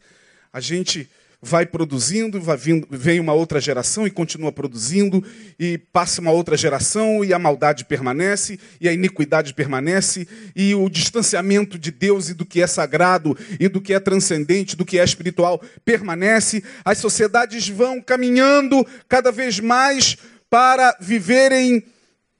[0.52, 1.08] A gente
[1.42, 5.24] vai produzindo, vai vindo, vem uma outra geração e continua produzindo,
[5.58, 10.88] e passa uma outra geração e a maldade permanece, e a iniquidade permanece, e o
[10.90, 14.98] distanciamento de Deus e do que é sagrado, e do que é transcendente, do que
[14.98, 16.62] é espiritual permanece.
[16.84, 20.18] As sociedades vão caminhando cada vez mais
[20.50, 21.86] para viverem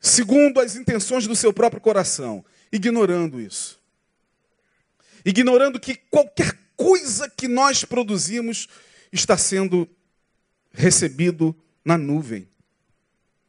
[0.01, 3.79] segundo as intenções do seu próprio coração, ignorando isso.
[5.25, 8.67] Ignorando que qualquer coisa que nós produzimos
[9.13, 9.89] está sendo
[10.73, 12.49] recebido na nuvem.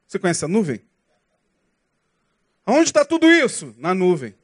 [0.07, 0.81] Você conhece a nuvem?
[2.65, 3.73] Aonde está tudo isso?
[3.77, 4.35] Na nuvem.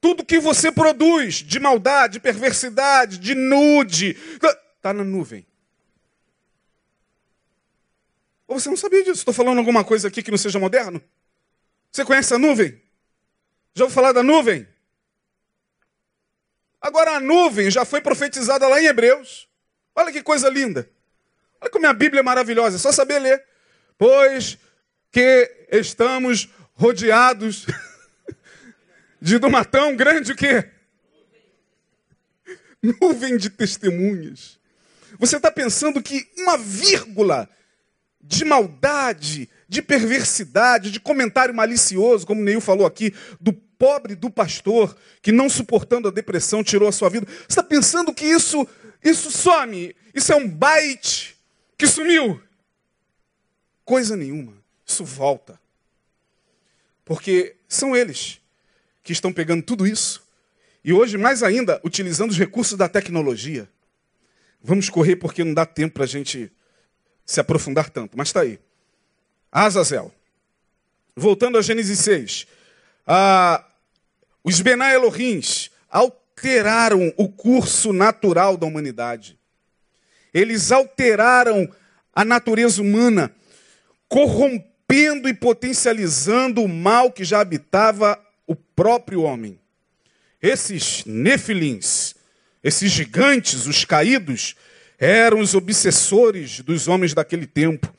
[0.00, 4.16] Tudo que você produz de maldade, de perversidade, de nude,
[4.76, 5.46] está na nuvem.
[8.54, 9.18] Ou você não sabia disso?
[9.18, 11.02] Estou falando alguma coisa aqui que não seja moderno?
[11.90, 12.80] Você conhece a nuvem?
[13.74, 14.64] Já ouviu falar da nuvem?
[16.80, 19.48] Agora a nuvem já foi profetizada lá em Hebreus.
[19.92, 20.88] Olha que coisa linda.
[21.60, 23.44] Olha como a Bíblia é maravilhosa, é só saber ler.
[23.98, 24.56] Pois
[25.10, 27.66] que estamos rodeados
[29.20, 30.70] de uma tão grande o quê?
[32.80, 34.60] Nuvem de testemunhas.
[35.18, 37.50] Você está pensando que uma vírgula
[38.26, 44.96] de maldade, de perversidade, de comentário malicioso, como Neil falou aqui, do pobre do pastor
[45.20, 47.26] que, não suportando a depressão, tirou a sua vida.
[47.26, 48.66] Você está pensando que isso,
[49.02, 49.94] isso some?
[50.14, 51.36] Isso é um byte
[51.76, 52.40] que sumiu?
[53.84, 54.54] Coisa nenhuma.
[54.86, 55.60] Isso volta.
[57.04, 58.40] Porque são eles
[59.02, 60.24] que estão pegando tudo isso
[60.84, 63.66] e hoje, mais ainda, utilizando os recursos da tecnologia.
[64.62, 66.52] Vamos correr porque não dá tempo para a gente
[67.24, 68.58] se aprofundar tanto, mas está aí.
[69.50, 70.12] Azazel.
[71.16, 72.46] Voltando a Gênesis 6.
[73.06, 73.64] Ah,
[74.42, 79.38] os Benai Elohims alteraram o curso natural da humanidade.
[80.32, 81.72] Eles alteraram
[82.12, 83.32] a natureza humana,
[84.08, 89.58] corrompendo e potencializando o mal que já habitava o próprio homem.
[90.42, 92.14] Esses nefilins,
[92.62, 94.56] esses gigantes, os caídos,
[94.98, 97.92] eram os obsessores dos homens daquele tempo,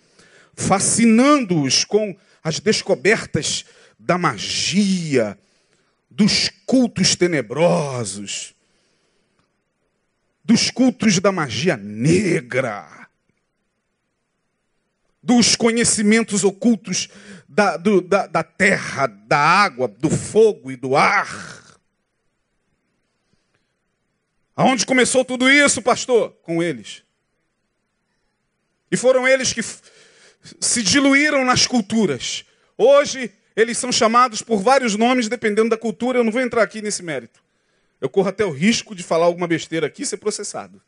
[0.53, 3.65] fascinando-os com as descobertas
[3.99, 5.37] da magia,
[6.09, 8.53] dos cultos tenebrosos,
[10.43, 13.07] dos cultos da magia negra,
[15.21, 17.09] dos conhecimentos ocultos
[17.49, 21.64] da, do, da, da terra, da água, do fogo e do ar.
[24.55, 26.31] Aonde começou tudo isso, pastor?
[26.41, 27.03] Com eles.
[28.89, 29.61] E foram eles que
[30.61, 32.45] se diluíram nas culturas.
[32.77, 36.19] Hoje, eles são chamados por vários nomes, dependendo da cultura.
[36.19, 37.43] Eu não vou entrar aqui nesse mérito.
[37.99, 40.81] Eu corro até o risco de falar alguma besteira aqui e ser processado.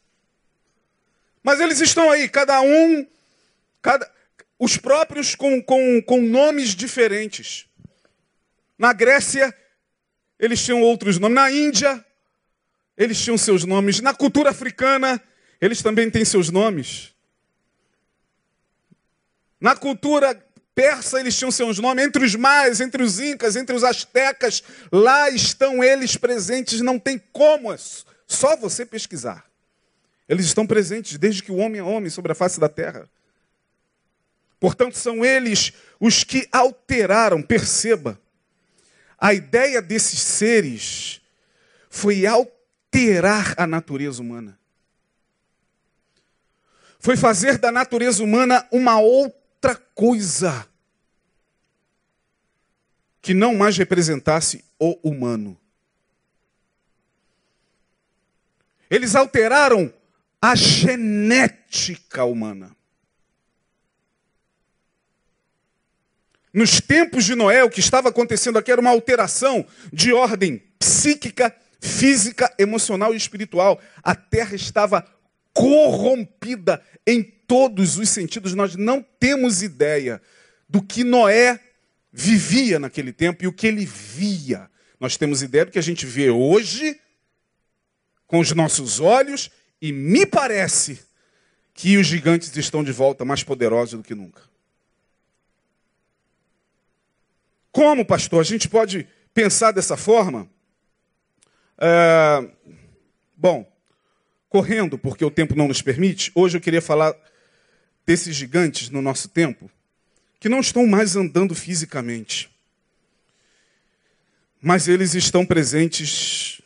[1.44, 3.08] Mas eles estão aí, cada um,
[3.82, 4.10] cada,
[4.60, 7.66] os próprios com, com, com nomes diferentes.
[8.78, 9.54] Na Grécia,
[10.40, 11.36] eles tinham outros nomes.
[11.36, 12.06] Na Índia,
[12.98, 14.00] eles tinham seus nomes.
[14.00, 15.22] Na cultura africana,
[15.62, 17.14] eles também têm seus nomes.
[19.60, 22.06] Na cultura persa, eles tinham seus nomes.
[22.06, 26.82] Entre os maias, entre os incas, entre os astecas, lá estão eles presentes.
[26.82, 27.78] Não tem como, é
[28.26, 29.46] só você pesquisar.
[30.28, 33.08] Eles estão presentes desde que o homem é homem sobre a face da terra.
[34.60, 38.20] Portanto, são eles os que alteraram, perceba,
[39.18, 41.22] a ideia desses seres
[41.90, 42.26] foi
[42.98, 44.58] alterar a natureza humana.
[47.00, 50.68] Foi fazer da natureza humana uma outra coisa
[53.22, 55.60] que não mais representasse o humano.
[58.90, 59.94] Eles alteraram
[60.42, 62.76] a genética humana.
[66.52, 71.56] Nos tempos de Noé, o que estava acontecendo aqui era uma alteração de ordem psíquica,
[71.80, 73.82] física, emocional e espiritual.
[74.04, 75.06] A terra estava
[75.54, 78.54] corrompida em todos os sentidos.
[78.54, 80.22] Nós não temos ideia
[80.70, 81.60] do que Noé
[82.12, 84.70] vivia naquele tempo e o que ele via.
[85.00, 87.00] Nós temos ideia do que a gente vê hoje
[88.26, 89.50] com os nossos olhos
[89.82, 91.00] e me parece
[91.74, 94.42] que os gigantes estão de volta mais poderosos do que nunca.
[97.72, 100.50] Como, pastor, a gente pode pensar dessa forma?
[101.78, 102.50] É...
[103.36, 103.72] Bom,
[104.50, 107.16] correndo, porque o tempo não nos permite, hoje eu queria falar
[108.06, 109.70] desses gigantes no nosso tempo,
[110.40, 112.50] que não estão mais andando fisicamente,
[114.62, 116.62] mas eles estão presentes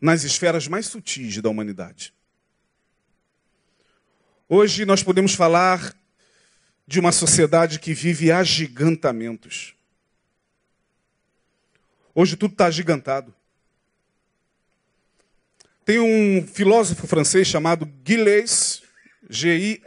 [0.00, 2.12] nas esferas mais sutis da humanidade.
[4.48, 5.94] Hoje nós podemos falar
[6.86, 9.74] de uma sociedade que vive agigantamentos.
[12.14, 13.34] Hoje tudo está agigantado.
[15.84, 18.82] Tem um filósofo francês chamado Gilles,
[19.28, 19.82] G-I-L-E-L-L-E-S.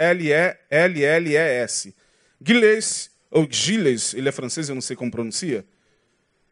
[2.45, 5.65] Gilles, ou Gilles, ele é francês, eu não sei como pronuncia.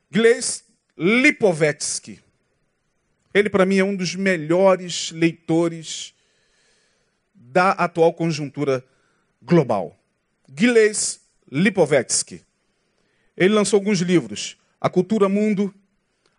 [0.10, 0.64] Gilles
[0.98, 2.20] Lipovetsky.
[3.34, 6.14] Ele, para mim, é um dos melhores leitores
[7.34, 8.84] da atual conjuntura
[9.42, 10.00] global.
[10.58, 12.44] Gilles Lipovetsky.
[13.36, 15.74] Ele lançou alguns livros a cultura mundo,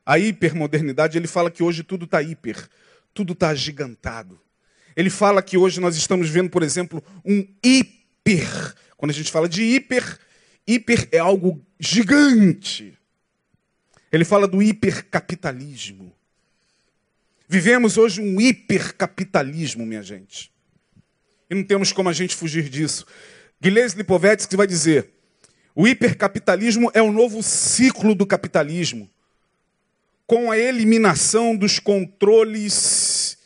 [0.04, 2.68] a hipermodernidade, ele fala que hoje tudo está hiper,
[3.14, 4.38] tudo está agigantado.
[4.96, 8.74] Ele fala que hoje nós estamos vendo, por exemplo, um hiper.
[8.96, 10.18] Quando a gente fala de hiper,
[10.66, 12.98] hiper é algo gigante.
[14.12, 16.14] Ele fala do hipercapitalismo.
[17.48, 20.52] Vivemos hoje um hipercapitalismo, minha gente.
[21.50, 23.06] E não temos como a gente fugir disso.
[23.60, 25.10] Gilles Lipovetsky vai dizer:
[25.74, 29.10] o hipercapitalismo é o novo ciclo do capitalismo,
[30.26, 33.36] com a eliminação dos controles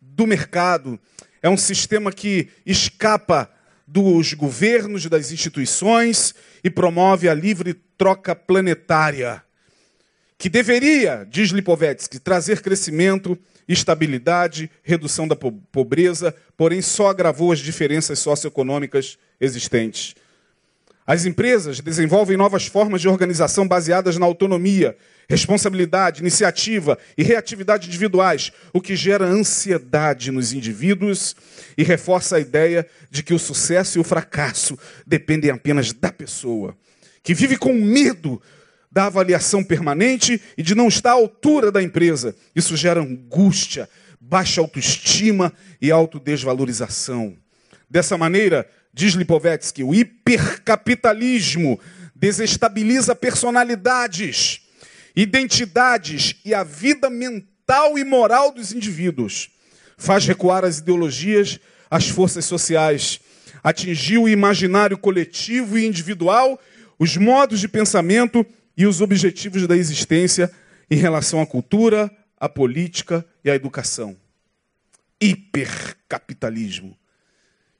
[0.00, 0.98] do mercado.
[1.42, 3.50] É um sistema que escapa
[3.86, 9.42] dos governos, das instituições e promove a livre troca planetária,
[10.38, 18.18] que deveria, diz Lipovetsky, trazer crescimento, estabilidade, redução da pobreza, porém só agravou as diferenças
[18.18, 20.14] socioeconômicas existentes.
[21.06, 24.96] As empresas desenvolvem novas formas de organização baseadas na autonomia,
[25.28, 31.34] responsabilidade, iniciativa e reatividade individuais, o que gera ansiedade nos indivíduos
[31.76, 36.76] e reforça a ideia de que o sucesso e o fracasso dependem apenas da pessoa,
[37.22, 38.40] que vive com medo
[38.90, 42.36] da avaliação permanente e de não estar à altura da empresa.
[42.54, 43.88] Isso gera angústia,
[44.20, 47.36] baixa autoestima e autodesvalorização.
[47.88, 51.80] Dessa maneira, Diz Lipovetsky, o hipercapitalismo
[52.14, 54.60] desestabiliza personalidades,
[55.16, 59.50] identidades e a vida mental e moral dos indivíduos.
[59.96, 61.58] Faz recuar as ideologias,
[61.90, 63.18] as forças sociais.
[63.64, 66.60] Atingiu o imaginário coletivo e individual,
[66.98, 68.44] os modos de pensamento
[68.76, 70.50] e os objetivos da existência
[70.90, 74.16] em relação à cultura, à política e à educação.
[75.18, 77.01] Hipercapitalismo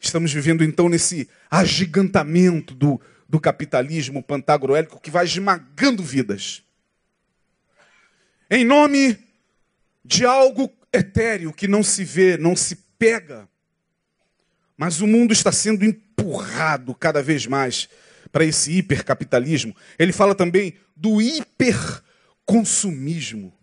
[0.03, 6.65] Estamos vivendo então nesse agigantamento do, do capitalismo pantagruélico que vai esmagando vidas.
[8.51, 9.17] Em nome
[10.05, 13.49] de algo etéreo que não se vê, não se pega.
[14.77, 17.89] Mas o mundo está sendo empurrado cada vez mais
[18.33, 19.77] para esse hipercapitalismo.
[19.97, 23.57] Ele fala também do hiperconsumismo.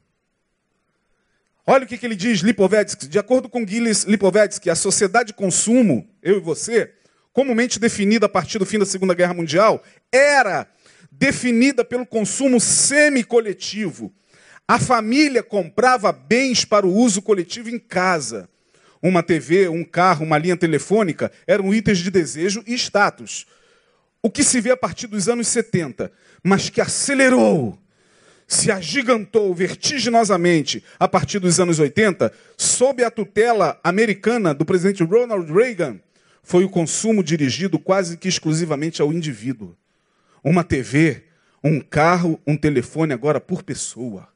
[1.72, 3.08] Olha o que, que ele diz, Lipovetsky.
[3.08, 6.92] De acordo com Gilles Lipovetsky, a sociedade de consumo, eu e você,
[7.32, 10.68] comumente definida a partir do fim da Segunda Guerra Mundial, era
[11.12, 14.12] definida pelo consumo semi-coletivo.
[14.68, 18.50] A família comprava bens para o uso coletivo em casa.
[19.00, 23.46] Uma TV, um carro, uma linha telefônica eram itens de desejo e status.
[24.24, 26.12] O que se vê a partir dos anos 70,
[26.44, 27.78] mas que acelerou
[28.50, 35.54] se agigantou vertiginosamente a partir dos anos 80, sob a tutela americana do presidente Ronald
[35.54, 36.00] Reagan,
[36.42, 39.78] foi o consumo dirigido quase que exclusivamente ao indivíduo.
[40.44, 41.26] Uma TV,
[41.64, 44.28] um carro, um telefone agora por pessoa.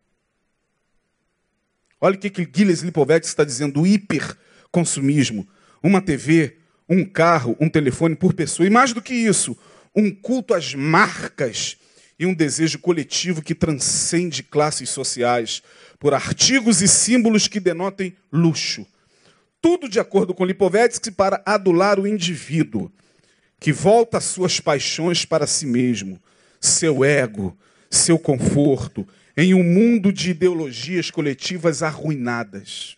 [2.00, 5.48] Olha o que, que Gilles Lipovetsky está dizendo, o hiperconsumismo.
[5.82, 6.58] Uma TV,
[6.88, 8.68] um carro, um telefone por pessoa.
[8.68, 9.58] E mais do que isso,
[9.96, 11.78] um culto às marcas
[12.18, 15.62] e um desejo coletivo que transcende classes sociais,
[16.00, 18.86] por artigos e símbolos que denotem luxo.
[19.62, 22.92] Tudo de acordo com Lipovetsky para adular o indivíduo,
[23.60, 26.22] que volta suas paixões para si mesmo,
[26.60, 27.58] seu ego,
[27.90, 29.08] seu conforto,
[29.38, 32.98] em um mundo de ideologias coletivas arruinadas.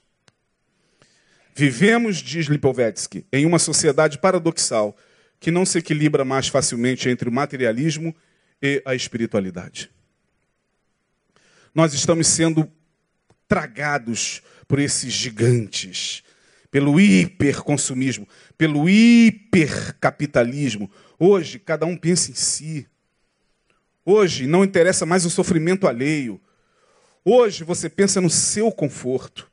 [1.55, 4.97] Vivemos, diz Lipovetsky, em uma sociedade paradoxal
[5.39, 8.15] que não se equilibra mais facilmente entre o materialismo
[8.61, 9.91] e a espiritualidade.
[11.73, 12.69] Nós estamos sendo
[13.47, 16.23] tragados por esses gigantes,
[16.71, 18.27] pelo hiperconsumismo,
[18.57, 20.89] pelo hipercapitalismo.
[21.19, 22.87] Hoje, cada um pensa em si.
[24.03, 26.41] Hoje, não interessa mais o sofrimento alheio.
[27.23, 29.51] Hoje, você pensa no seu conforto.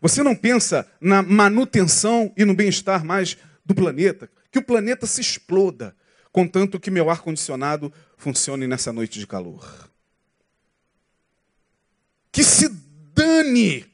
[0.00, 4.30] Você não pensa na manutenção e no bem-estar mais do planeta.
[4.52, 5.96] Que o planeta se exploda
[6.34, 9.88] contanto que meu ar-condicionado funcione nessa noite de calor.
[12.32, 12.68] Que se
[13.14, 13.86] dane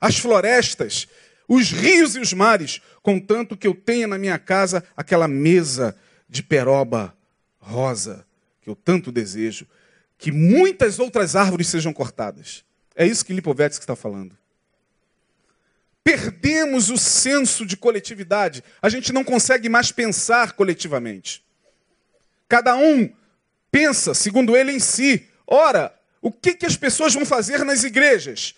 [0.00, 1.06] as florestas,
[1.46, 5.96] os rios e os mares, contanto que eu tenha na minha casa aquela mesa
[6.28, 7.16] de peroba
[7.60, 8.26] rosa
[8.60, 9.68] que eu tanto desejo,
[10.18, 12.64] que muitas outras árvores sejam cortadas.
[12.96, 14.36] É isso que Lipovetsky está falando.
[16.06, 18.62] Perdemos o senso de coletividade.
[18.80, 21.44] A gente não consegue mais pensar coletivamente.
[22.48, 23.12] Cada um
[23.72, 25.26] pensa, segundo ele, em si.
[25.44, 25.92] Ora,
[26.22, 28.54] o que, que as pessoas vão fazer nas igrejas?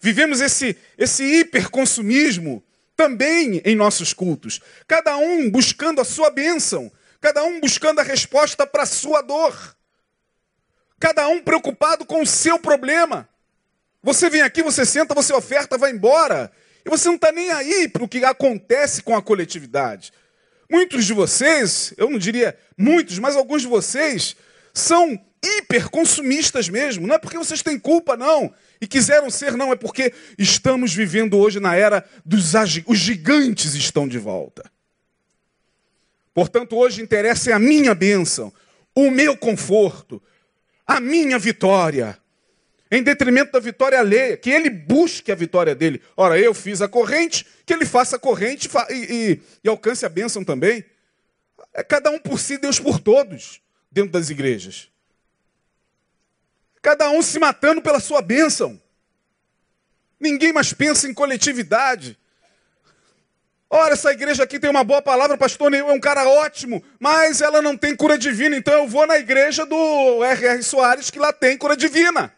[0.00, 2.64] Vivemos esse, esse hiperconsumismo
[2.96, 4.62] também em nossos cultos.
[4.88, 6.90] Cada um buscando a sua bênção.
[7.20, 9.76] Cada um buscando a resposta para a sua dor.
[10.98, 13.28] Cada um preocupado com o seu problema.
[14.02, 16.50] Você vem aqui, você senta, você oferta, vai embora.
[16.86, 20.12] E você não está nem aí para o que acontece com a coletividade.
[20.70, 24.36] Muitos de vocês, eu não diria muitos, mas alguns de vocês,
[24.72, 27.04] são hiperconsumistas mesmo.
[27.04, 28.54] Não é porque vocês têm culpa, não.
[28.80, 29.72] E quiseram ser, não.
[29.72, 32.52] É porque estamos vivendo hoje na era dos
[32.86, 34.70] os gigantes estão de volta.
[36.32, 38.52] Portanto, hoje interessa a minha bênção,
[38.94, 40.22] o meu conforto,
[40.86, 42.16] a minha vitória
[42.90, 46.00] em detrimento da vitória alheia, que ele busque a vitória dele.
[46.16, 50.08] Ora, eu fiz a corrente, que ele faça a corrente e, e, e alcance a
[50.08, 50.84] bênção também.
[51.74, 53.60] É cada um por si, Deus por todos,
[53.90, 54.88] dentro das igrejas.
[56.80, 58.80] Cada um se matando pela sua bênção.
[60.20, 62.16] Ninguém mais pensa em coletividade.
[63.68, 67.40] Ora, essa igreja aqui tem uma boa palavra, pastor Neil é um cara ótimo, mas
[67.40, 70.62] ela não tem cura divina, então eu vou na igreja do R.R.
[70.62, 72.32] Soares, que lá tem cura divina.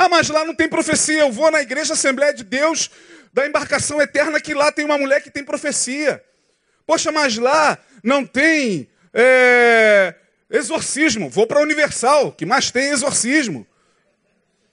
[0.00, 1.18] Ah, mas lá não tem profecia.
[1.22, 2.88] Eu vou na igreja Assembleia de Deus
[3.32, 6.22] da embarcação eterna, que lá tem uma mulher que tem profecia.
[6.86, 10.14] Poxa, mas lá não tem é,
[10.48, 11.28] exorcismo.
[11.28, 13.66] Vou para a Universal, que mais tem exorcismo.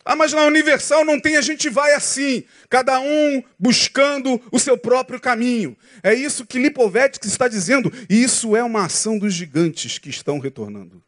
[0.05, 4.78] Ah, mas na Universal não tem, a gente vai assim, cada um buscando o seu
[4.78, 5.76] próprio caminho.
[6.03, 10.38] É isso que Lipovetsky está dizendo, e isso é uma ação dos gigantes que estão
[10.38, 11.03] retornando.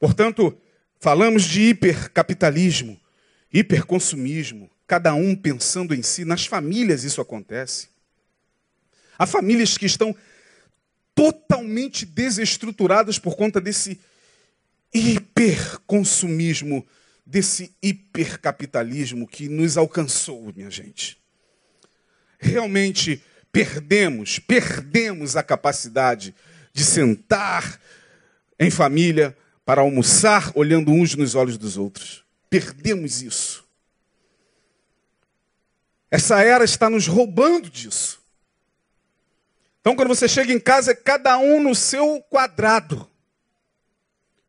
[0.00, 0.58] Portanto,
[1.02, 2.96] Falamos de hipercapitalismo,
[3.52, 6.24] hiperconsumismo, cada um pensando em si.
[6.24, 7.88] Nas famílias isso acontece.
[9.18, 10.14] Há famílias que estão
[11.12, 14.00] totalmente desestruturadas por conta desse
[14.94, 16.86] hiperconsumismo
[17.26, 21.18] desse hipercapitalismo que nos alcançou, minha gente.
[22.38, 26.32] Realmente perdemos, perdemos a capacidade
[26.72, 27.80] de sentar
[28.56, 32.24] em família para almoçar olhando uns nos olhos dos outros.
[32.50, 33.64] Perdemos isso.
[36.10, 38.20] Essa era está nos roubando disso.
[39.80, 43.08] Então, quando você chega em casa, é cada um no seu quadrado.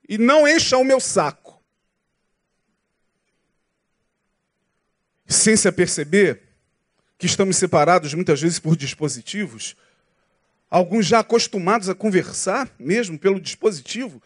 [0.07, 1.63] E não encha o meu saco.
[5.25, 6.43] Sem se aperceber
[7.17, 9.75] que estamos separados muitas vezes por dispositivos,
[10.69, 14.21] alguns já acostumados a conversar mesmo pelo dispositivo,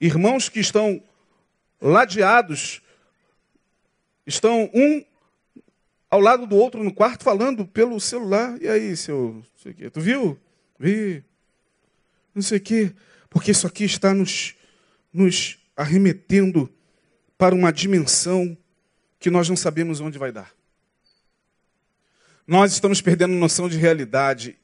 [0.00, 1.02] irmãos que estão
[1.80, 2.82] ladeados,
[4.26, 5.04] estão um
[6.10, 8.60] ao lado do outro no quarto falando pelo celular.
[8.60, 10.38] E aí, seu, sei quê, tu viu?
[10.78, 11.22] Vi.
[12.34, 12.94] Não sei o quê.
[13.28, 14.54] Porque isso aqui está nos,
[15.12, 16.72] nos arremetendo
[17.36, 18.56] para uma dimensão
[19.18, 20.52] que nós não sabemos onde vai dar.
[22.46, 24.58] Nós estamos perdendo noção de realidade.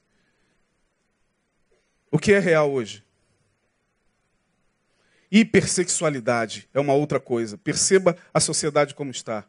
[2.11, 3.05] O que é real hoje?
[5.37, 7.59] Hipersexualidade é uma outra coisa.
[7.59, 9.45] Perceba a sociedade como está.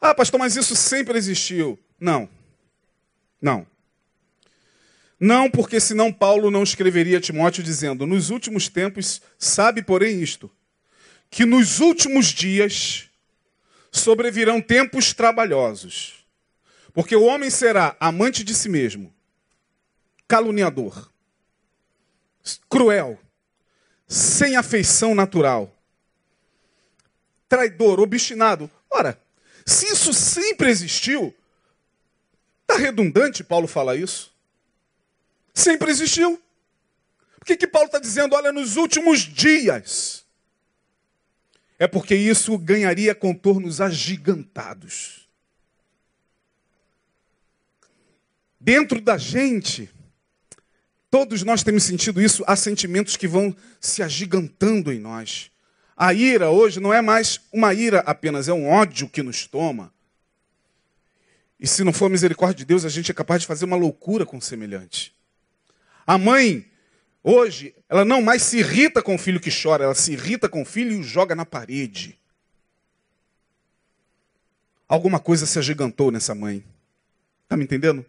[0.00, 1.76] Ah, pastor, mas isso sempre existiu.
[1.98, 2.28] Não.
[3.42, 3.66] Não.
[5.18, 10.48] Não, porque senão Paulo não escreveria a Timóteo dizendo: Nos últimos tempos, sabe, porém, isto,
[11.28, 13.10] que nos últimos dias
[13.90, 16.24] sobrevirão tempos trabalhosos.
[16.92, 19.12] Porque o homem será amante de si mesmo,
[20.28, 21.09] caluniador,
[22.68, 23.18] cruel,
[24.06, 25.74] sem afeição natural,
[27.48, 28.70] traidor, obstinado.
[28.90, 29.20] Ora,
[29.66, 31.34] se isso sempre existiu,
[32.62, 34.32] está redundante Paulo falar isso?
[35.52, 36.40] Sempre existiu.
[37.38, 40.24] Por que, que Paulo está dizendo, olha, nos últimos dias?
[41.78, 45.28] É porque isso ganharia contornos agigantados.
[48.60, 49.90] Dentro da gente,
[51.10, 55.50] todos nós temos sentido isso, há sentimentos que vão se agigantando em nós.
[55.96, 59.92] A ira hoje não é mais uma ira apenas, é um ódio que nos toma.
[61.58, 64.24] E se não for misericórdia de Deus, a gente é capaz de fazer uma loucura
[64.24, 65.14] com o semelhante.
[66.06, 66.64] A mãe,
[67.22, 70.62] hoje, ela não mais se irrita com o filho que chora, ela se irrita com
[70.62, 72.18] o filho e o joga na parede.
[74.88, 76.64] Alguma coisa se agigantou nessa mãe.
[77.44, 78.06] Está me entendendo?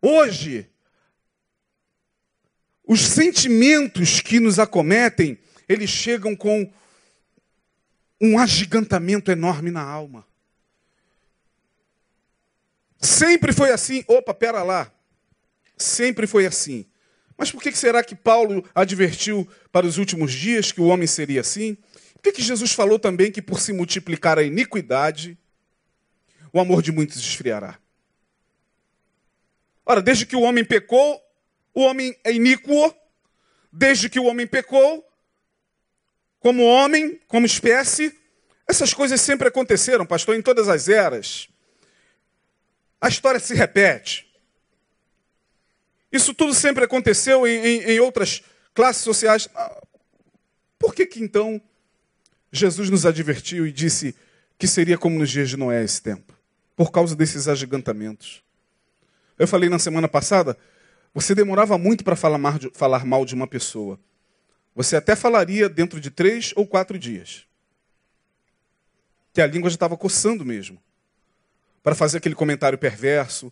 [0.00, 0.68] Hoje,
[2.86, 5.38] os sentimentos que nos acometem,
[5.68, 6.72] eles chegam com
[8.20, 10.26] um agigantamento enorme na alma.
[13.00, 14.04] Sempre foi assim.
[14.06, 14.92] Opa, pera lá.
[15.76, 16.86] Sempre foi assim.
[17.36, 21.42] Mas por que será que Paulo advertiu para os últimos dias que o homem seria
[21.42, 21.76] assim?
[22.14, 25.38] Por que, Jesus falou também que por se multiplicar a iniquidade,
[26.52, 27.78] o amor de muitos esfriará?
[29.86, 31.22] Ora, desde que o homem pecou,
[31.72, 32.92] o homem é iníquo,
[33.72, 35.06] desde que o homem pecou,
[36.40, 38.12] como homem, como espécie,
[38.66, 41.48] essas coisas sempre aconteceram, pastor, em todas as eras.
[43.00, 44.26] A história se repete.
[46.10, 48.42] Isso tudo sempre aconteceu em, em, em outras
[48.74, 49.48] classes sociais.
[49.54, 49.82] Ah,
[50.78, 51.60] por que, que então
[52.50, 54.16] Jesus nos advertiu e disse
[54.58, 56.34] que seria como nos dias de Noé esse tempo?
[56.74, 58.45] Por causa desses agigantamentos.
[59.38, 60.56] Eu falei na semana passada
[61.16, 63.98] você demorava muito para falar, mal de uma pessoa.
[64.74, 67.46] Você até falaria dentro de três ou quatro dias.
[69.32, 70.78] Que a língua já estava coçando mesmo.
[71.82, 73.50] Para fazer aquele comentário perverso,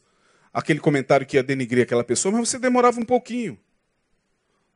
[0.53, 3.59] aquele comentário que ia denigrir aquela pessoa, mas você demorava um pouquinho.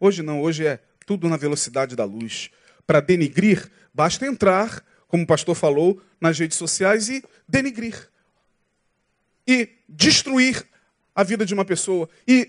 [0.00, 2.48] Hoje não, hoje é tudo na velocidade da luz.
[2.86, 8.08] Para denigrir, basta entrar, como o pastor falou, nas redes sociais e denigrir.
[9.46, 10.66] E destruir
[11.18, 12.08] a vida de uma pessoa.
[12.28, 12.48] E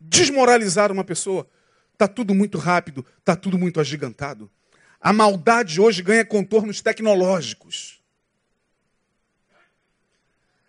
[0.00, 1.46] desmoralizar uma pessoa.
[1.92, 4.50] Está tudo muito rápido, está tudo muito agigantado.
[4.98, 8.00] A maldade hoje ganha contornos tecnológicos.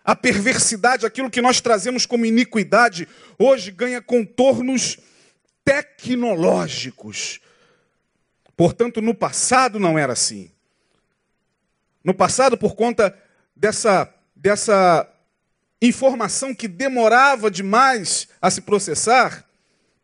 [0.04, 3.08] A perversidade, aquilo que nós trazemos como iniquidade,
[3.40, 4.98] hoje ganha contornos
[5.64, 7.40] tecnológicos.
[8.58, 10.52] Portanto, no passado não era assim.
[12.04, 13.18] No passado, por conta
[13.56, 15.10] dessa, dessa
[15.82, 19.46] informação que demorava demais a se processar,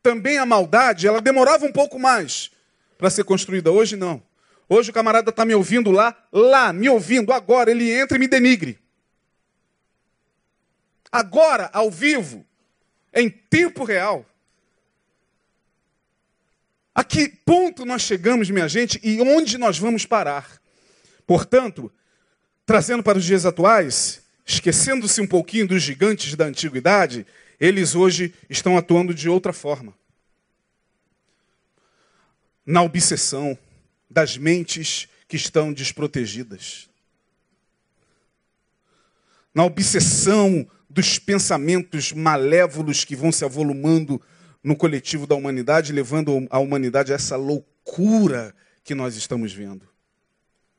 [0.02, 2.50] também a maldade, ela demorava um pouco mais
[2.98, 3.72] para ser construída.
[3.72, 4.24] Hoje não.
[4.68, 8.28] Hoje o camarada está me ouvindo lá, lá, me ouvindo, agora, ele entra e me
[8.28, 8.80] denigre.
[11.12, 12.46] Agora, ao vivo,
[13.14, 14.26] em tempo real.
[16.94, 20.60] A que ponto nós chegamos, minha gente, e onde nós vamos parar?
[21.26, 21.92] Portanto,
[22.66, 27.28] trazendo para os dias atuais, esquecendo-se um pouquinho dos gigantes da antiguidade,
[27.60, 29.94] eles hoje estão atuando de outra forma.
[32.66, 33.58] Na obsessão
[34.10, 36.90] das mentes que estão desprotegidas.
[39.54, 44.22] Na obsessão dos pensamentos malévolos que vão se avolumando
[44.64, 49.88] no coletivo da humanidade, levando a humanidade a essa loucura que nós estamos vendo.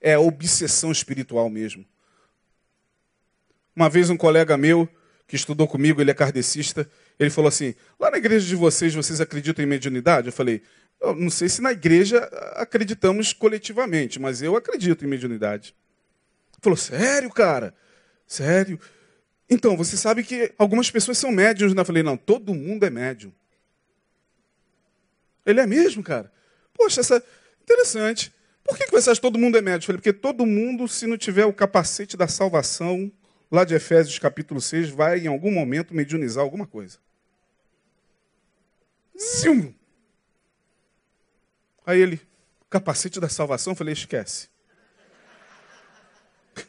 [0.01, 1.85] É a obsessão espiritual mesmo.
[3.79, 4.89] Uma vez um colega meu,
[5.25, 9.21] que estudou comigo, ele é kardecista, ele falou assim: lá na igreja de vocês, vocês
[9.21, 10.27] acreditam em mediunidade?
[10.27, 10.63] Eu falei:
[11.01, 12.19] eu não sei se na igreja
[12.57, 15.77] acreditamos coletivamente, mas eu acredito em mediunidade.
[16.55, 17.73] Ele falou: sério, cara?
[18.27, 18.81] Sério?
[19.49, 21.81] Então, você sabe que algumas pessoas são médiums, né?
[21.83, 23.33] Eu falei: não, todo mundo é médium.
[25.47, 26.33] Ele é mesmo, cara?
[26.75, 27.23] Poxa, essa
[27.63, 28.35] interessante.
[28.65, 29.83] Por que você acha que todo mundo é médium?
[29.83, 33.13] Eu falei: porque todo mundo, se não tiver o capacete da salvação,
[33.51, 36.99] lá de Efésios capítulo 6, vai em algum momento mediunizar alguma coisa.
[39.19, 39.75] Zim!
[41.85, 42.21] Aí ele,
[42.69, 44.49] capacete da salvação, eu falei, esquece.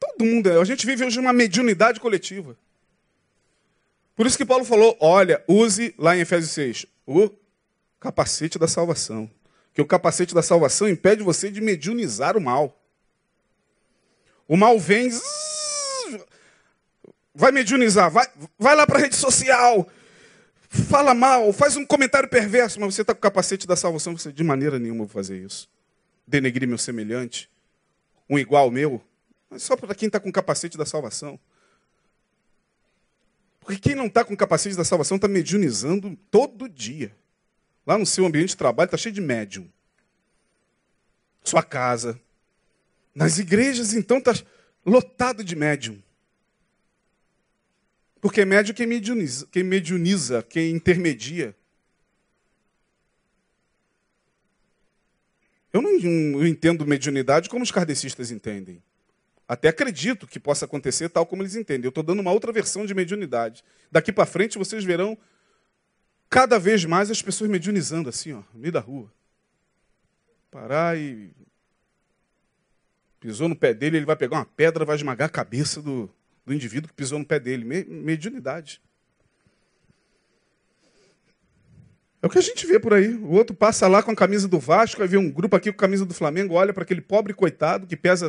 [0.00, 2.56] Todo mundo, a gente vive hoje uma mediunidade coletiva.
[4.16, 7.30] Por isso que Paulo falou, olha, use lá em Efésios 6, o
[8.00, 9.30] capacete da salvação.
[9.72, 12.82] Que o capacete da salvação impede você de mediunizar o mal.
[14.48, 15.10] O mal vem,
[17.34, 18.26] vai mediunizar, vai,
[18.58, 19.86] vai lá para a rede social,
[20.70, 24.32] fala mal, faz um comentário perverso, mas você está com o capacete da salvação, você
[24.32, 25.68] de maneira nenhuma vou fazer isso.
[26.26, 27.50] Denegrir meu semelhante,
[28.28, 29.02] um igual meu,
[29.50, 31.38] mas só para quem está com o capacete da salvação.
[33.60, 37.14] Porque quem não está com o capacete da salvação está mediunizando todo dia.
[37.86, 39.70] Lá no seu ambiente de trabalho está cheio de médium.
[41.44, 42.18] Sua casa,
[43.18, 44.32] nas igrejas, então, está
[44.86, 46.00] lotado de médium.
[48.20, 51.52] Porque médium é quem mediuniza, quem mediuniza, quem intermedia.
[55.72, 58.80] Eu não, entendo mediunidade como os kardecistas entendem.
[59.48, 61.86] Até acredito que possa acontecer tal como eles entendem.
[61.86, 63.64] Eu estou dando uma outra versão de mediunidade.
[63.90, 65.18] Daqui para frente vocês verão
[66.30, 69.12] cada vez mais as pessoas mediunizando assim, ó, no meio da rua.
[70.52, 71.30] Parar e
[73.20, 76.10] pisou no pé dele, ele vai pegar uma pedra, vai esmagar a cabeça do,
[76.44, 77.64] do indivíduo que pisou no pé dele.
[77.64, 78.80] Mediunidade.
[82.20, 83.14] É o que a gente vê por aí.
[83.14, 85.76] O outro passa lá com a camisa do Vasco, vai ver um grupo aqui com
[85.76, 88.28] a camisa do Flamengo, olha para aquele pobre coitado que pesa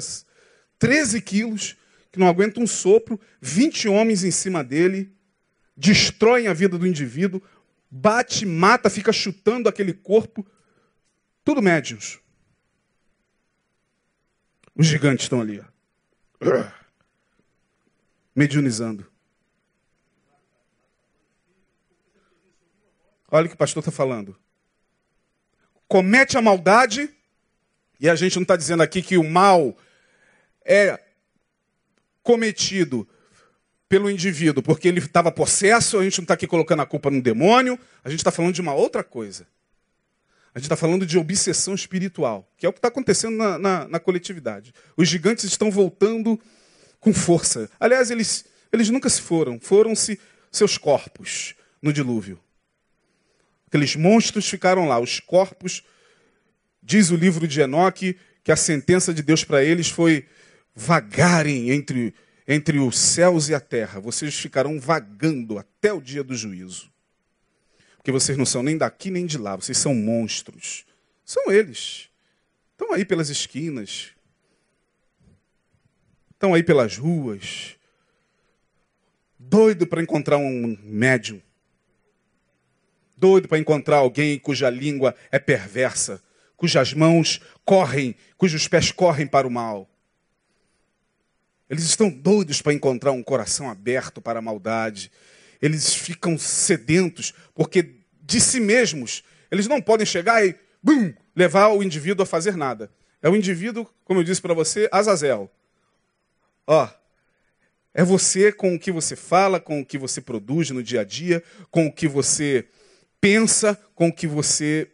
[0.77, 1.75] 13 quilos,
[2.11, 5.11] que não aguenta um sopro, 20 homens em cima dele,
[5.75, 7.41] destroem a vida do indivíduo,
[7.89, 10.45] bate, mata, fica chutando aquele corpo.
[11.43, 12.19] Tudo médios.
[14.79, 15.59] Os gigantes estão ali.
[15.59, 15.65] Ó.
[18.33, 19.05] Mediunizando.
[23.29, 24.37] Olha o que o pastor está falando.
[25.85, 27.13] Comete a maldade,
[27.99, 29.77] e a gente não está dizendo aqui que o mal
[30.63, 30.97] é
[32.23, 33.05] cometido
[33.89, 37.21] pelo indivíduo porque ele estava possesso, a gente não está aqui colocando a culpa no
[37.21, 39.45] demônio, a gente está falando de uma outra coisa.
[40.53, 43.87] A gente está falando de obsessão espiritual, que é o que está acontecendo na, na,
[43.87, 44.73] na, coletividade.
[44.97, 46.39] Os gigantes estão voltando
[46.99, 47.69] com força.
[47.79, 50.19] Aliás, eles, eles nunca se foram, foram-se
[50.51, 52.39] seus corpos no dilúvio.
[53.67, 55.83] Aqueles monstros ficaram lá, os corpos.
[56.81, 60.25] Diz o livro de Enoque que a sentença de Deus para eles foi
[60.73, 62.15] vagarem entre,
[62.47, 63.99] entre os céus e a terra.
[63.99, 66.91] Vocês ficarão vagando até o dia do juízo.
[67.99, 70.85] Porque vocês não são nem daqui nem de lá, vocês são monstros.
[71.25, 72.09] São eles.
[72.71, 74.11] Estão aí pelas esquinas.
[76.31, 77.75] Estão aí pelas ruas.
[79.37, 81.41] Doido para encontrar um médium.
[83.17, 86.23] Doido para encontrar alguém cuja língua é perversa,
[86.55, 89.89] cujas mãos correm, cujos pés correm para o mal.
[91.69, 95.11] Eles estão doidos para encontrar um coração aberto para a maldade,
[95.61, 101.83] eles ficam sedentos, porque de si mesmos, eles não podem chegar e bum, levar o
[101.83, 102.91] indivíduo a fazer nada.
[103.21, 105.51] É o indivíduo, como eu disse para você, Azazel.
[106.65, 106.87] Ó,
[107.93, 111.03] é você com o que você fala, com o que você produz no dia a
[111.03, 112.67] dia, com o que você
[113.19, 114.89] pensa, com o que você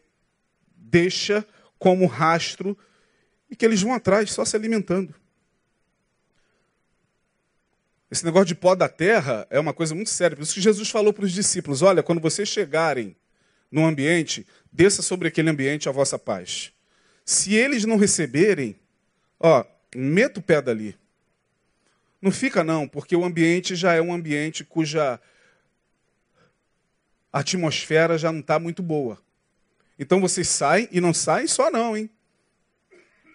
[0.75, 1.45] deixa
[1.77, 2.77] como rastro,
[3.49, 5.13] e que eles vão atrás só se alimentando.
[8.15, 10.37] Esse negócio de pó da terra é uma coisa muito séria.
[10.37, 13.13] Por isso que Jesus falou para os discípulos: olha, quando vocês chegarem
[13.69, 16.71] no ambiente, desça sobre aquele ambiente a vossa paz.
[17.25, 18.79] Se eles não receberem,
[19.37, 20.97] ó, meta o pé dali.
[22.21, 25.19] Não fica não, porque o ambiente já é um ambiente cuja
[27.33, 29.21] atmosfera já não está muito boa.
[29.99, 32.09] Então vocês saem e não saem só não, hein?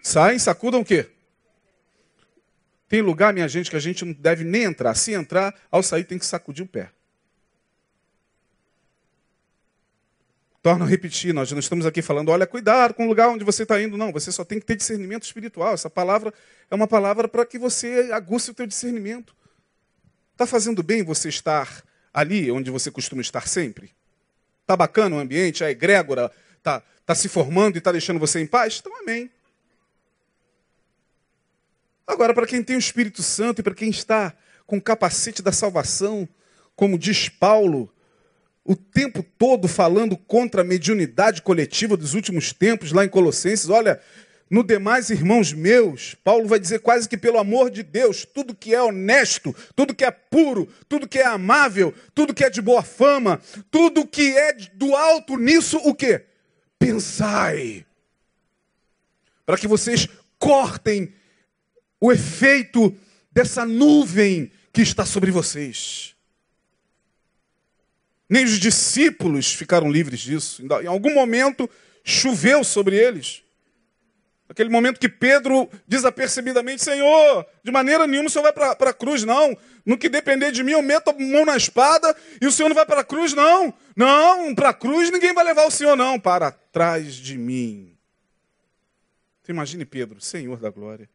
[0.01, 1.07] Saem, sacudam o quê?
[2.91, 4.93] Tem lugar, minha gente, que a gente não deve nem entrar.
[4.95, 6.89] Se entrar, ao sair tem que sacudir o pé.
[10.61, 13.63] Torno a repetir, nós não estamos aqui falando, olha, cuidado com o lugar onde você
[13.63, 13.95] está indo.
[13.95, 15.73] Não, você só tem que ter discernimento espiritual.
[15.73, 16.33] Essa palavra
[16.69, 19.33] é uma palavra para que você aguce o teu discernimento.
[20.33, 23.95] Está fazendo bem você estar ali onde você costuma estar sempre?
[24.63, 28.47] Está bacana o ambiente, a egrégora está tá se formando e está deixando você em
[28.47, 28.79] paz?
[28.81, 29.31] Então, amém.
[32.11, 34.33] Agora, para quem tem o Espírito Santo e para quem está
[34.67, 36.27] com o capacete da salvação,
[36.75, 37.89] como diz Paulo,
[38.65, 43.97] o tempo todo falando contra a mediunidade coletiva dos últimos tempos, lá em Colossenses, olha,
[44.49, 48.75] no demais, irmãos meus, Paulo vai dizer quase que pelo amor de Deus, tudo que
[48.75, 52.83] é honesto, tudo que é puro, tudo que é amável, tudo que é de boa
[52.83, 53.39] fama,
[53.71, 56.25] tudo que é do alto nisso, o que?
[56.77, 57.85] Pensai.
[59.45, 61.13] Para que vocês cortem
[62.01, 62.93] o efeito
[63.31, 66.15] dessa nuvem que está sobre vocês.
[68.27, 70.63] Nem os discípulos ficaram livres disso.
[70.81, 71.69] Em algum momento
[72.03, 73.43] choveu sobre eles.
[74.49, 79.23] Aquele momento que Pedro desapercebidamente, Senhor, de maneira nenhuma o Senhor vai para a cruz,
[79.23, 79.55] não.
[79.85, 82.75] No que depender de mim, eu meto a mão na espada e o Senhor não
[82.75, 83.73] vai para a cruz, não.
[83.95, 86.19] Não, para a cruz ninguém vai levar o Senhor, não.
[86.19, 87.95] Para trás de mim.
[89.41, 91.09] Você imagine Pedro, Senhor da glória.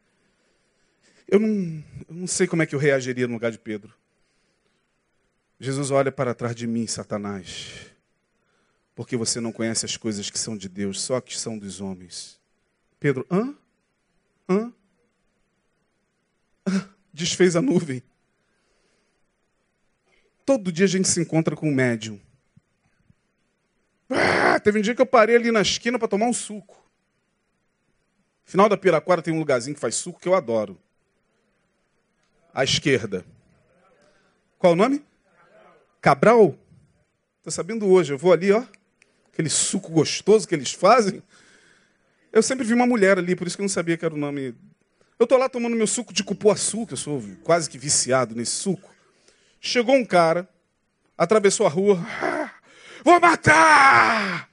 [1.27, 3.93] Eu não, eu não sei como é que eu reagiria no lugar de Pedro.
[5.59, 7.87] Jesus olha para trás de mim, Satanás,
[8.95, 12.39] porque você não conhece as coisas que são de Deus, só que são dos homens.
[12.99, 13.55] Pedro, hã?
[14.47, 14.73] Hã?
[17.11, 18.01] Desfez a nuvem.
[20.45, 22.19] Todo dia a gente se encontra com um médium.
[24.09, 26.89] Ah, teve um dia que eu parei ali na esquina para tomar um suco.
[28.45, 30.79] Final da Piraquara tem um lugarzinho que faz suco que eu adoro
[32.57, 33.23] à esquerda.
[34.57, 35.05] Qual o nome?
[36.01, 36.57] Cabral?
[37.37, 38.63] Estou sabendo hoje, eu vou ali, ó.
[39.31, 41.21] Aquele suco gostoso que eles fazem.
[42.33, 44.17] Eu sempre vi uma mulher ali, por isso que eu não sabia que era o
[44.17, 44.55] nome.
[45.19, 48.53] Eu estou lá tomando meu suco de cupuaçu, que eu sou quase que viciado nesse
[48.53, 48.89] suco.
[49.61, 50.49] Chegou um cara,
[51.15, 52.03] atravessou a rua.
[52.19, 52.49] Ah,
[53.03, 54.49] vou matar!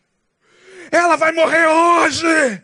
[0.93, 2.63] Ela vai morrer hoje!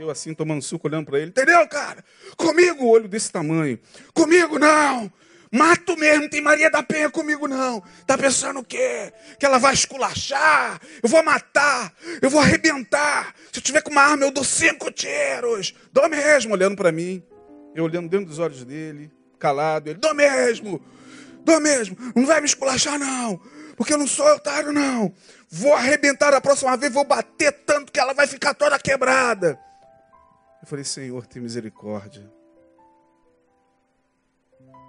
[0.00, 1.28] Eu assim, tomando suco, olhando para ele.
[1.28, 2.02] Entendeu, cara?
[2.34, 3.78] Comigo, olho desse tamanho.
[4.14, 5.12] Comigo não!
[5.52, 7.82] Mato mesmo, tem Maria da Penha comigo não.
[8.06, 9.12] Tá pensando o quê?
[9.38, 10.80] Que ela vai esculachar?
[11.02, 11.92] Eu vou matar,
[12.22, 13.34] eu vou arrebentar.
[13.52, 15.74] Se eu tiver com uma arma, eu dou cinco tiros.
[15.92, 17.22] Dou mesmo, olhando para mim.
[17.74, 19.90] Eu olhando dentro dos olhos dele, calado.
[19.90, 20.80] Ele, dou mesmo,
[21.44, 21.94] dou mesmo.
[22.16, 23.38] Não vai me esculachar não,
[23.76, 25.12] porque eu não sou otário não.
[25.50, 29.60] Vou arrebentar a próxima vez, vou bater tanto que ela vai ficar toda quebrada.
[30.60, 32.30] Eu falei, Senhor, tem misericórdia.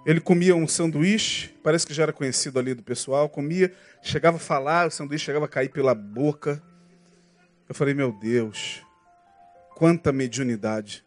[0.04, 4.40] Ele comia um sanduíche, parece que já era conhecido ali do pessoal, comia, chegava a
[4.40, 6.62] falar, o sanduíche chegava a cair pela boca.
[7.68, 8.84] Eu falei, meu Deus,
[9.76, 11.04] quanta mediunidade.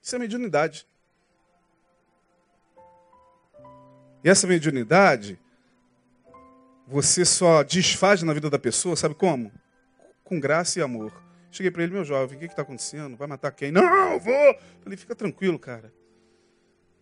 [0.00, 0.86] Isso é mediunidade.
[4.22, 5.38] E essa mediunidade,
[6.86, 9.52] você só desfaz na vida da pessoa, sabe como?
[10.24, 11.27] Com graça e amor.
[11.50, 13.16] Cheguei para ele, meu jovem, o que está acontecendo?
[13.16, 13.72] Vai matar quem?
[13.72, 14.58] Não, vou.
[14.82, 15.92] Falei, fica tranquilo, cara.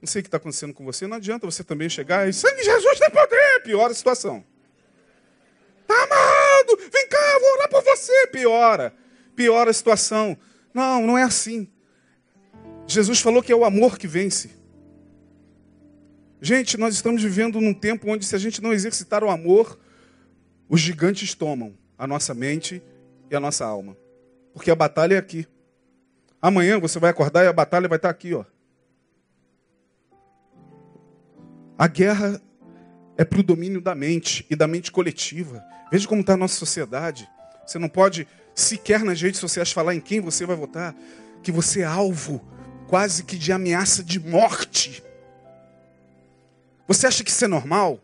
[0.01, 1.07] Não sei o que está acontecendo com você.
[1.07, 3.63] Não adianta você também chegar e sangue Jesus tem poder.
[3.65, 4.45] Piora a situação.
[5.87, 8.27] Tá amado, vem cá, vou orar por você.
[8.29, 8.95] Piora.
[9.35, 10.37] Piora a situação.
[10.73, 11.69] Não, não é assim.
[12.87, 14.51] Jesus falou que é o amor que vence.
[16.41, 19.79] Gente, nós estamos vivendo num tempo onde, se a gente não exercitar o amor,
[20.69, 22.83] os gigantes tomam a nossa mente
[23.31, 23.97] e a nossa alma.
[24.57, 25.47] Porque a batalha é aqui.
[26.41, 28.43] Amanhã você vai acordar e a batalha vai estar aqui, ó.
[31.77, 32.41] A guerra
[33.19, 35.63] é para o domínio da mente e da mente coletiva.
[35.93, 37.29] Veja como está a nossa sociedade.
[37.67, 40.97] Você não pode sequer nas redes sociais falar em quem você vai votar,
[41.43, 42.43] que você é alvo
[42.89, 45.05] quase que de ameaça de morte.
[46.89, 48.01] Você acha que isso é normal?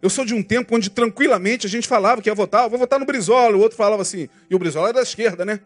[0.00, 2.78] Eu sou de um tempo onde tranquilamente a gente falava que ia votar, eu vou
[2.78, 5.60] votar no Brizola, o outro falava assim, e o Brizola era da esquerda, né?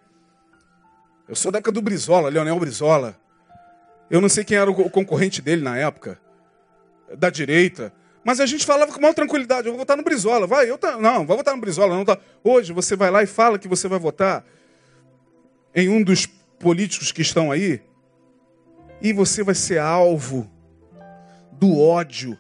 [1.29, 3.17] Eu sou da época do Brizola, Leonel Brizola.
[4.09, 6.21] Eu não sei quem era o concorrente dele na época,
[7.17, 7.93] da direita.
[8.25, 10.47] Mas a gente falava com maior tranquilidade, eu vou votar no Brizola.
[10.47, 11.95] Vai, eu tá, não, vai votar no Brizola.
[11.95, 12.19] Não tá.
[12.43, 14.45] Hoje você vai lá e fala que você vai votar
[15.75, 16.27] em um dos
[16.59, 17.83] políticos que estão aí,
[19.01, 20.51] e você vai ser alvo
[21.53, 22.39] do ódio,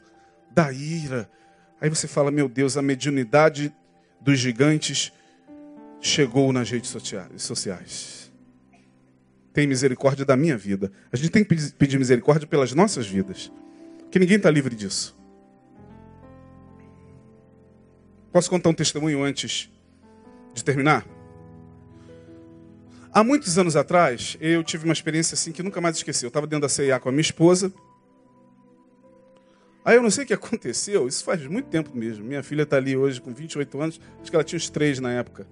[0.51, 1.31] da ira.
[1.81, 3.75] Aí você fala, meu Deus, a mediunidade
[4.21, 5.13] dos gigantes
[6.01, 6.91] chegou nas redes
[7.37, 8.16] sociais.
[9.57, 10.93] Tem misericórdia da minha vida.
[11.11, 13.51] A gente tem que pedir misericórdia pelas nossas vidas.
[14.11, 15.19] Que ninguém está livre disso.
[18.31, 19.73] Posso contar um testemunho antes
[20.53, 21.07] de terminar?
[23.11, 26.27] Há muitos anos atrás, eu tive uma experiência assim que nunca mais esqueci.
[26.27, 27.73] Eu estava dentro da CIA com a minha esposa.
[29.87, 32.27] Aí eu não sei o que aconteceu, isso faz muito tempo mesmo.
[32.27, 35.13] Minha filha está ali hoje com 28 anos, acho que ela tinha uns 3 na
[35.13, 35.47] época.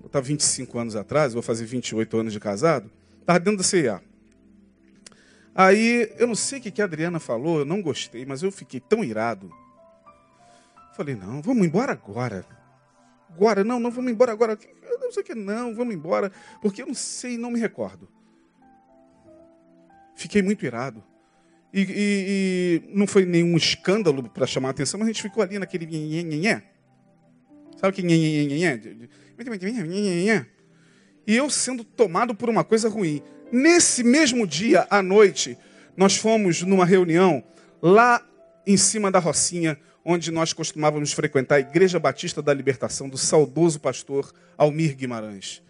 [0.00, 2.90] Eu estava 25 anos atrás, vou fazer 28 anos de casado.
[3.20, 4.02] Estava dentro da CIA.
[5.54, 8.80] Aí, eu não sei o que a Adriana falou, eu não gostei, mas eu fiquei
[8.80, 9.52] tão irado.
[10.94, 12.46] Falei, não, vamos embora agora.
[13.28, 14.58] Agora, não, não vamos embora agora.
[14.82, 16.32] Eu não sei o que, não, vamos embora,
[16.62, 18.08] porque eu não sei, não me recordo.
[20.14, 21.02] Fiquei muito irado.
[21.72, 21.86] E, e,
[22.90, 25.86] e não foi nenhum escândalo para chamar a atenção, mas a gente ficou ali naquele
[25.86, 26.64] nhenhenhenhé.
[27.76, 28.80] Sabe que nhenhenhenhé?
[31.26, 33.22] E eu sendo tomado por uma coisa ruim.
[33.52, 35.56] Nesse mesmo dia, à noite,
[35.96, 37.42] nós fomos numa reunião
[37.80, 38.24] lá
[38.66, 43.80] em cima da Rocinha, onde nós costumávamos frequentar a Igreja Batista da Libertação do saudoso
[43.80, 45.62] pastor Almir Guimarães.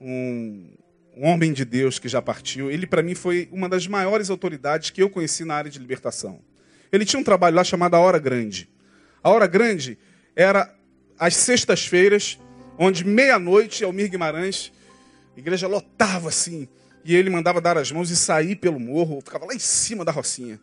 [0.00, 0.70] Um,
[1.16, 2.70] um homem de Deus que já partiu.
[2.70, 6.40] Ele, para mim, foi uma das maiores autoridades que eu conheci na área de libertação.
[6.92, 8.68] Ele tinha um trabalho lá chamado A Hora Grande.
[9.22, 9.98] A Hora Grande
[10.34, 10.74] era
[11.18, 12.38] às sextas-feiras,
[12.82, 14.72] onde meia-noite, Almir Guimarães,
[15.36, 16.66] a igreja lotava assim,
[17.04, 20.10] e ele mandava dar as mãos e sair pelo morro, ficava lá em cima da
[20.10, 20.58] rocinha.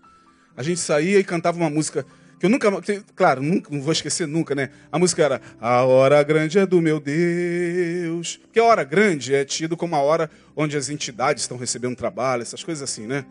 [0.56, 2.04] A gente saía e cantava uma música
[2.40, 2.70] que eu nunca,
[3.16, 4.70] claro, nunca, não vou esquecer nunca, né?
[4.92, 8.38] A música era A hora grande é do meu Deus.
[8.38, 12.42] Porque a hora grande é tido como a hora onde as entidades estão recebendo trabalho,
[12.42, 13.26] essas coisas assim, né?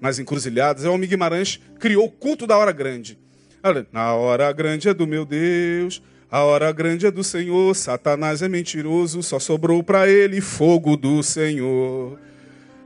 [0.00, 0.84] Mais encruzilhadas.
[0.84, 3.18] O Guimarães criou o culto da hora grande.
[3.62, 6.02] Olha, na hora grande é do meu Deus,
[6.34, 11.22] a hora grande é do Senhor, Satanás é mentiroso, só sobrou para ele fogo do
[11.22, 12.18] Senhor.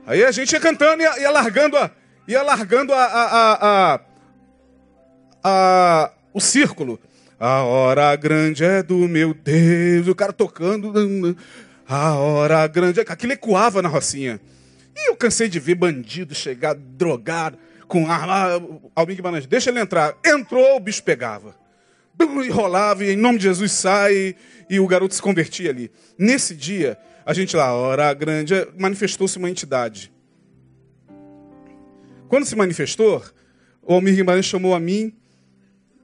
[0.05, 1.89] Aí a gente ia cantando e ia, largando a,
[2.27, 3.99] ia largando a, a, a
[5.43, 6.99] a, o círculo.
[7.39, 10.07] A hora grande é do meu Deus.
[10.07, 11.35] O cara tocando.
[11.87, 12.99] A hora grande.
[12.99, 14.39] Aquilo ecoava na Rocinha.
[14.95, 18.61] E eu cansei de ver bandido chegar drogado, com arma.
[18.95, 20.15] Almir deixa ele entrar.
[20.23, 21.58] Entrou, o bicho pegava.
[22.19, 24.35] E rolava, e em nome de Jesus sai.
[24.69, 25.91] E o garoto se convertia ali.
[26.17, 30.11] Nesse dia, a gente lá, a hora grande, manifestou-se uma entidade.
[32.27, 33.23] Quando se manifestou,
[33.81, 35.13] o Almir Guimarães chamou a mim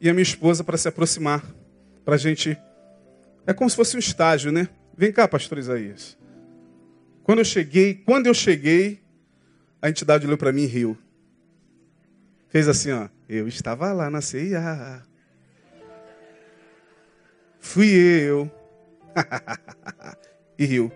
[0.01, 1.43] e a minha esposa para se aproximar,
[2.03, 2.57] para a gente.
[3.45, 4.67] É como se fosse um estágio, né?
[4.97, 6.17] Vem cá, pastor Isaías.
[7.23, 8.99] Quando eu cheguei, quando eu cheguei,
[9.81, 10.97] a entidade olhou para mim e riu.
[12.49, 13.07] Fez assim, ó.
[13.27, 15.03] Eu estava lá na CIA.
[17.65, 18.49] Fui eu.
[20.57, 20.91] e riu.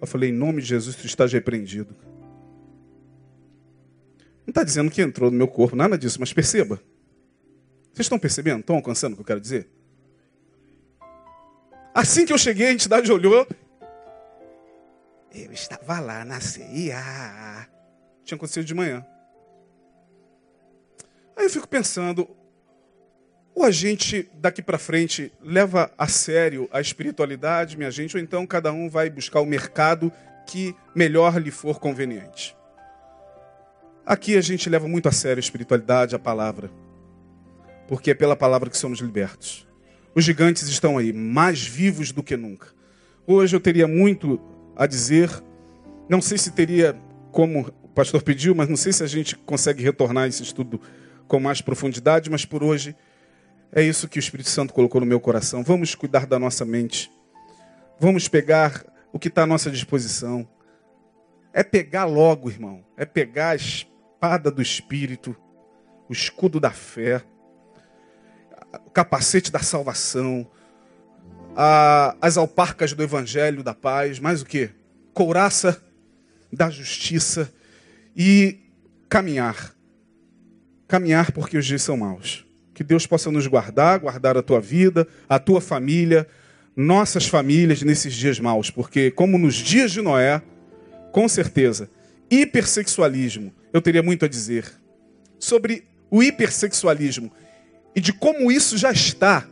[0.00, 1.94] Eu falei, em nome de Jesus, tu estás repreendido.
[4.46, 6.76] Não está dizendo que entrou no meu corpo, nada disso, mas perceba.
[7.92, 8.60] Vocês estão percebendo?
[8.60, 9.68] Estão alcançando o que eu quero dizer?
[11.92, 13.46] Assim que eu cheguei, a entidade olhou.
[15.34, 17.68] Eu estava lá na CIA.
[18.24, 19.04] Tinha acontecido de manhã.
[21.36, 22.37] Aí eu fico pensando,
[23.58, 28.46] ou a gente daqui para frente leva a sério a espiritualidade, minha gente, ou então
[28.46, 30.12] cada um vai buscar o mercado
[30.46, 32.56] que melhor lhe for conveniente.
[34.06, 36.70] Aqui a gente leva muito a sério a espiritualidade, a palavra
[37.88, 39.66] porque é pela palavra que somos libertos.
[40.14, 42.68] Os gigantes estão aí, mais vivos do que nunca.
[43.26, 44.38] Hoje eu teria muito
[44.76, 45.30] a dizer,
[46.08, 46.94] não sei se teria
[47.32, 50.80] como o pastor pediu, mas não sei se a gente consegue retornar esse estudo
[51.26, 52.94] com mais profundidade, mas por hoje
[53.72, 55.62] é isso que o Espírito Santo colocou no meu coração.
[55.62, 57.10] Vamos cuidar da nossa mente.
[57.98, 60.48] Vamos pegar o que está à nossa disposição.
[61.52, 62.84] É pegar logo, irmão.
[62.96, 65.36] É pegar a espada do Espírito,
[66.08, 67.24] o escudo da fé
[68.72, 70.46] o capacete da salvação,
[71.56, 74.70] a, as alparcas do evangelho da paz, mais o que?
[75.12, 75.82] Couraça
[76.52, 77.52] da justiça
[78.16, 78.58] e
[79.08, 79.74] caminhar.
[80.86, 82.46] Caminhar porque os dias são maus.
[82.78, 86.28] Que Deus possa nos guardar, guardar a tua vida, a tua família,
[86.76, 90.40] nossas famílias nesses dias maus, porque como nos dias de Noé,
[91.10, 91.90] com certeza,
[92.30, 94.64] hipersexualismo, eu teria muito a dizer
[95.40, 97.32] sobre o hipersexualismo
[97.96, 99.44] e de como isso já está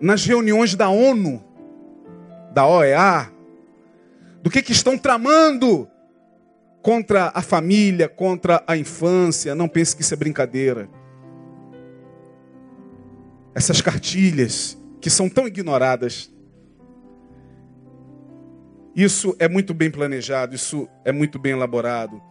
[0.00, 1.40] nas reuniões da ONU,
[2.52, 3.30] da OEA,
[4.42, 5.88] do que, que estão tramando
[6.82, 9.54] contra a família, contra a infância.
[9.54, 10.88] Não pense que isso é brincadeira.
[13.54, 16.32] Essas cartilhas que são tão ignoradas.
[18.96, 22.22] Isso é muito bem planejado, isso é muito bem elaborado.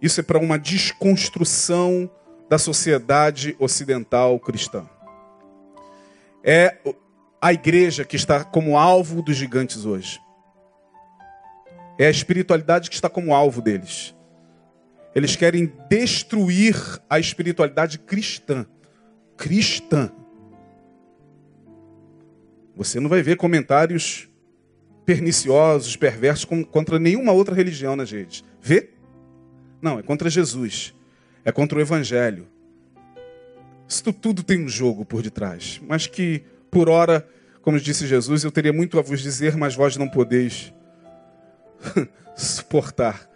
[0.00, 2.10] Isso é para uma desconstrução
[2.50, 4.86] da sociedade ocidental cristã.
[6.44, 6.76] É
[7.40, 10.20] a igreja que está como alvo dos gigantes hoje.
[11.98, 14.14] É a espiritualidade que está como alvo deles.
[15.14, 16.76] Eles querem destruir
[17.08, 18.66] a espiritualidade cristã.
[19.36, 20.10] Cristã.
[22.82, 24.28] Você não vai ver comentários
[25.04, 28.44] perniciosos, perversos contra nenhuma outra religião nas redes.
[28.60, 28.90] Vê?
[29.80, 30.94] Não, é contra Jesus.
[31.44, 32.46] É contra o Evangelho.
[33.88, 35.80] Isso tudo tem um jogo por detrás.
[35.86, 37.28] Mas que, por hora,
[37.60, 40.72] como disse Jesus, eu teria muito a vos dizer, mas vós não podeis
[42.36, 43.28] suportar.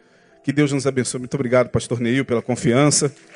[0.43, 1.21] Que Deus nos abençoe.
[1.21, 3.13] Muito obrigado, pastor Neil, pela confiança.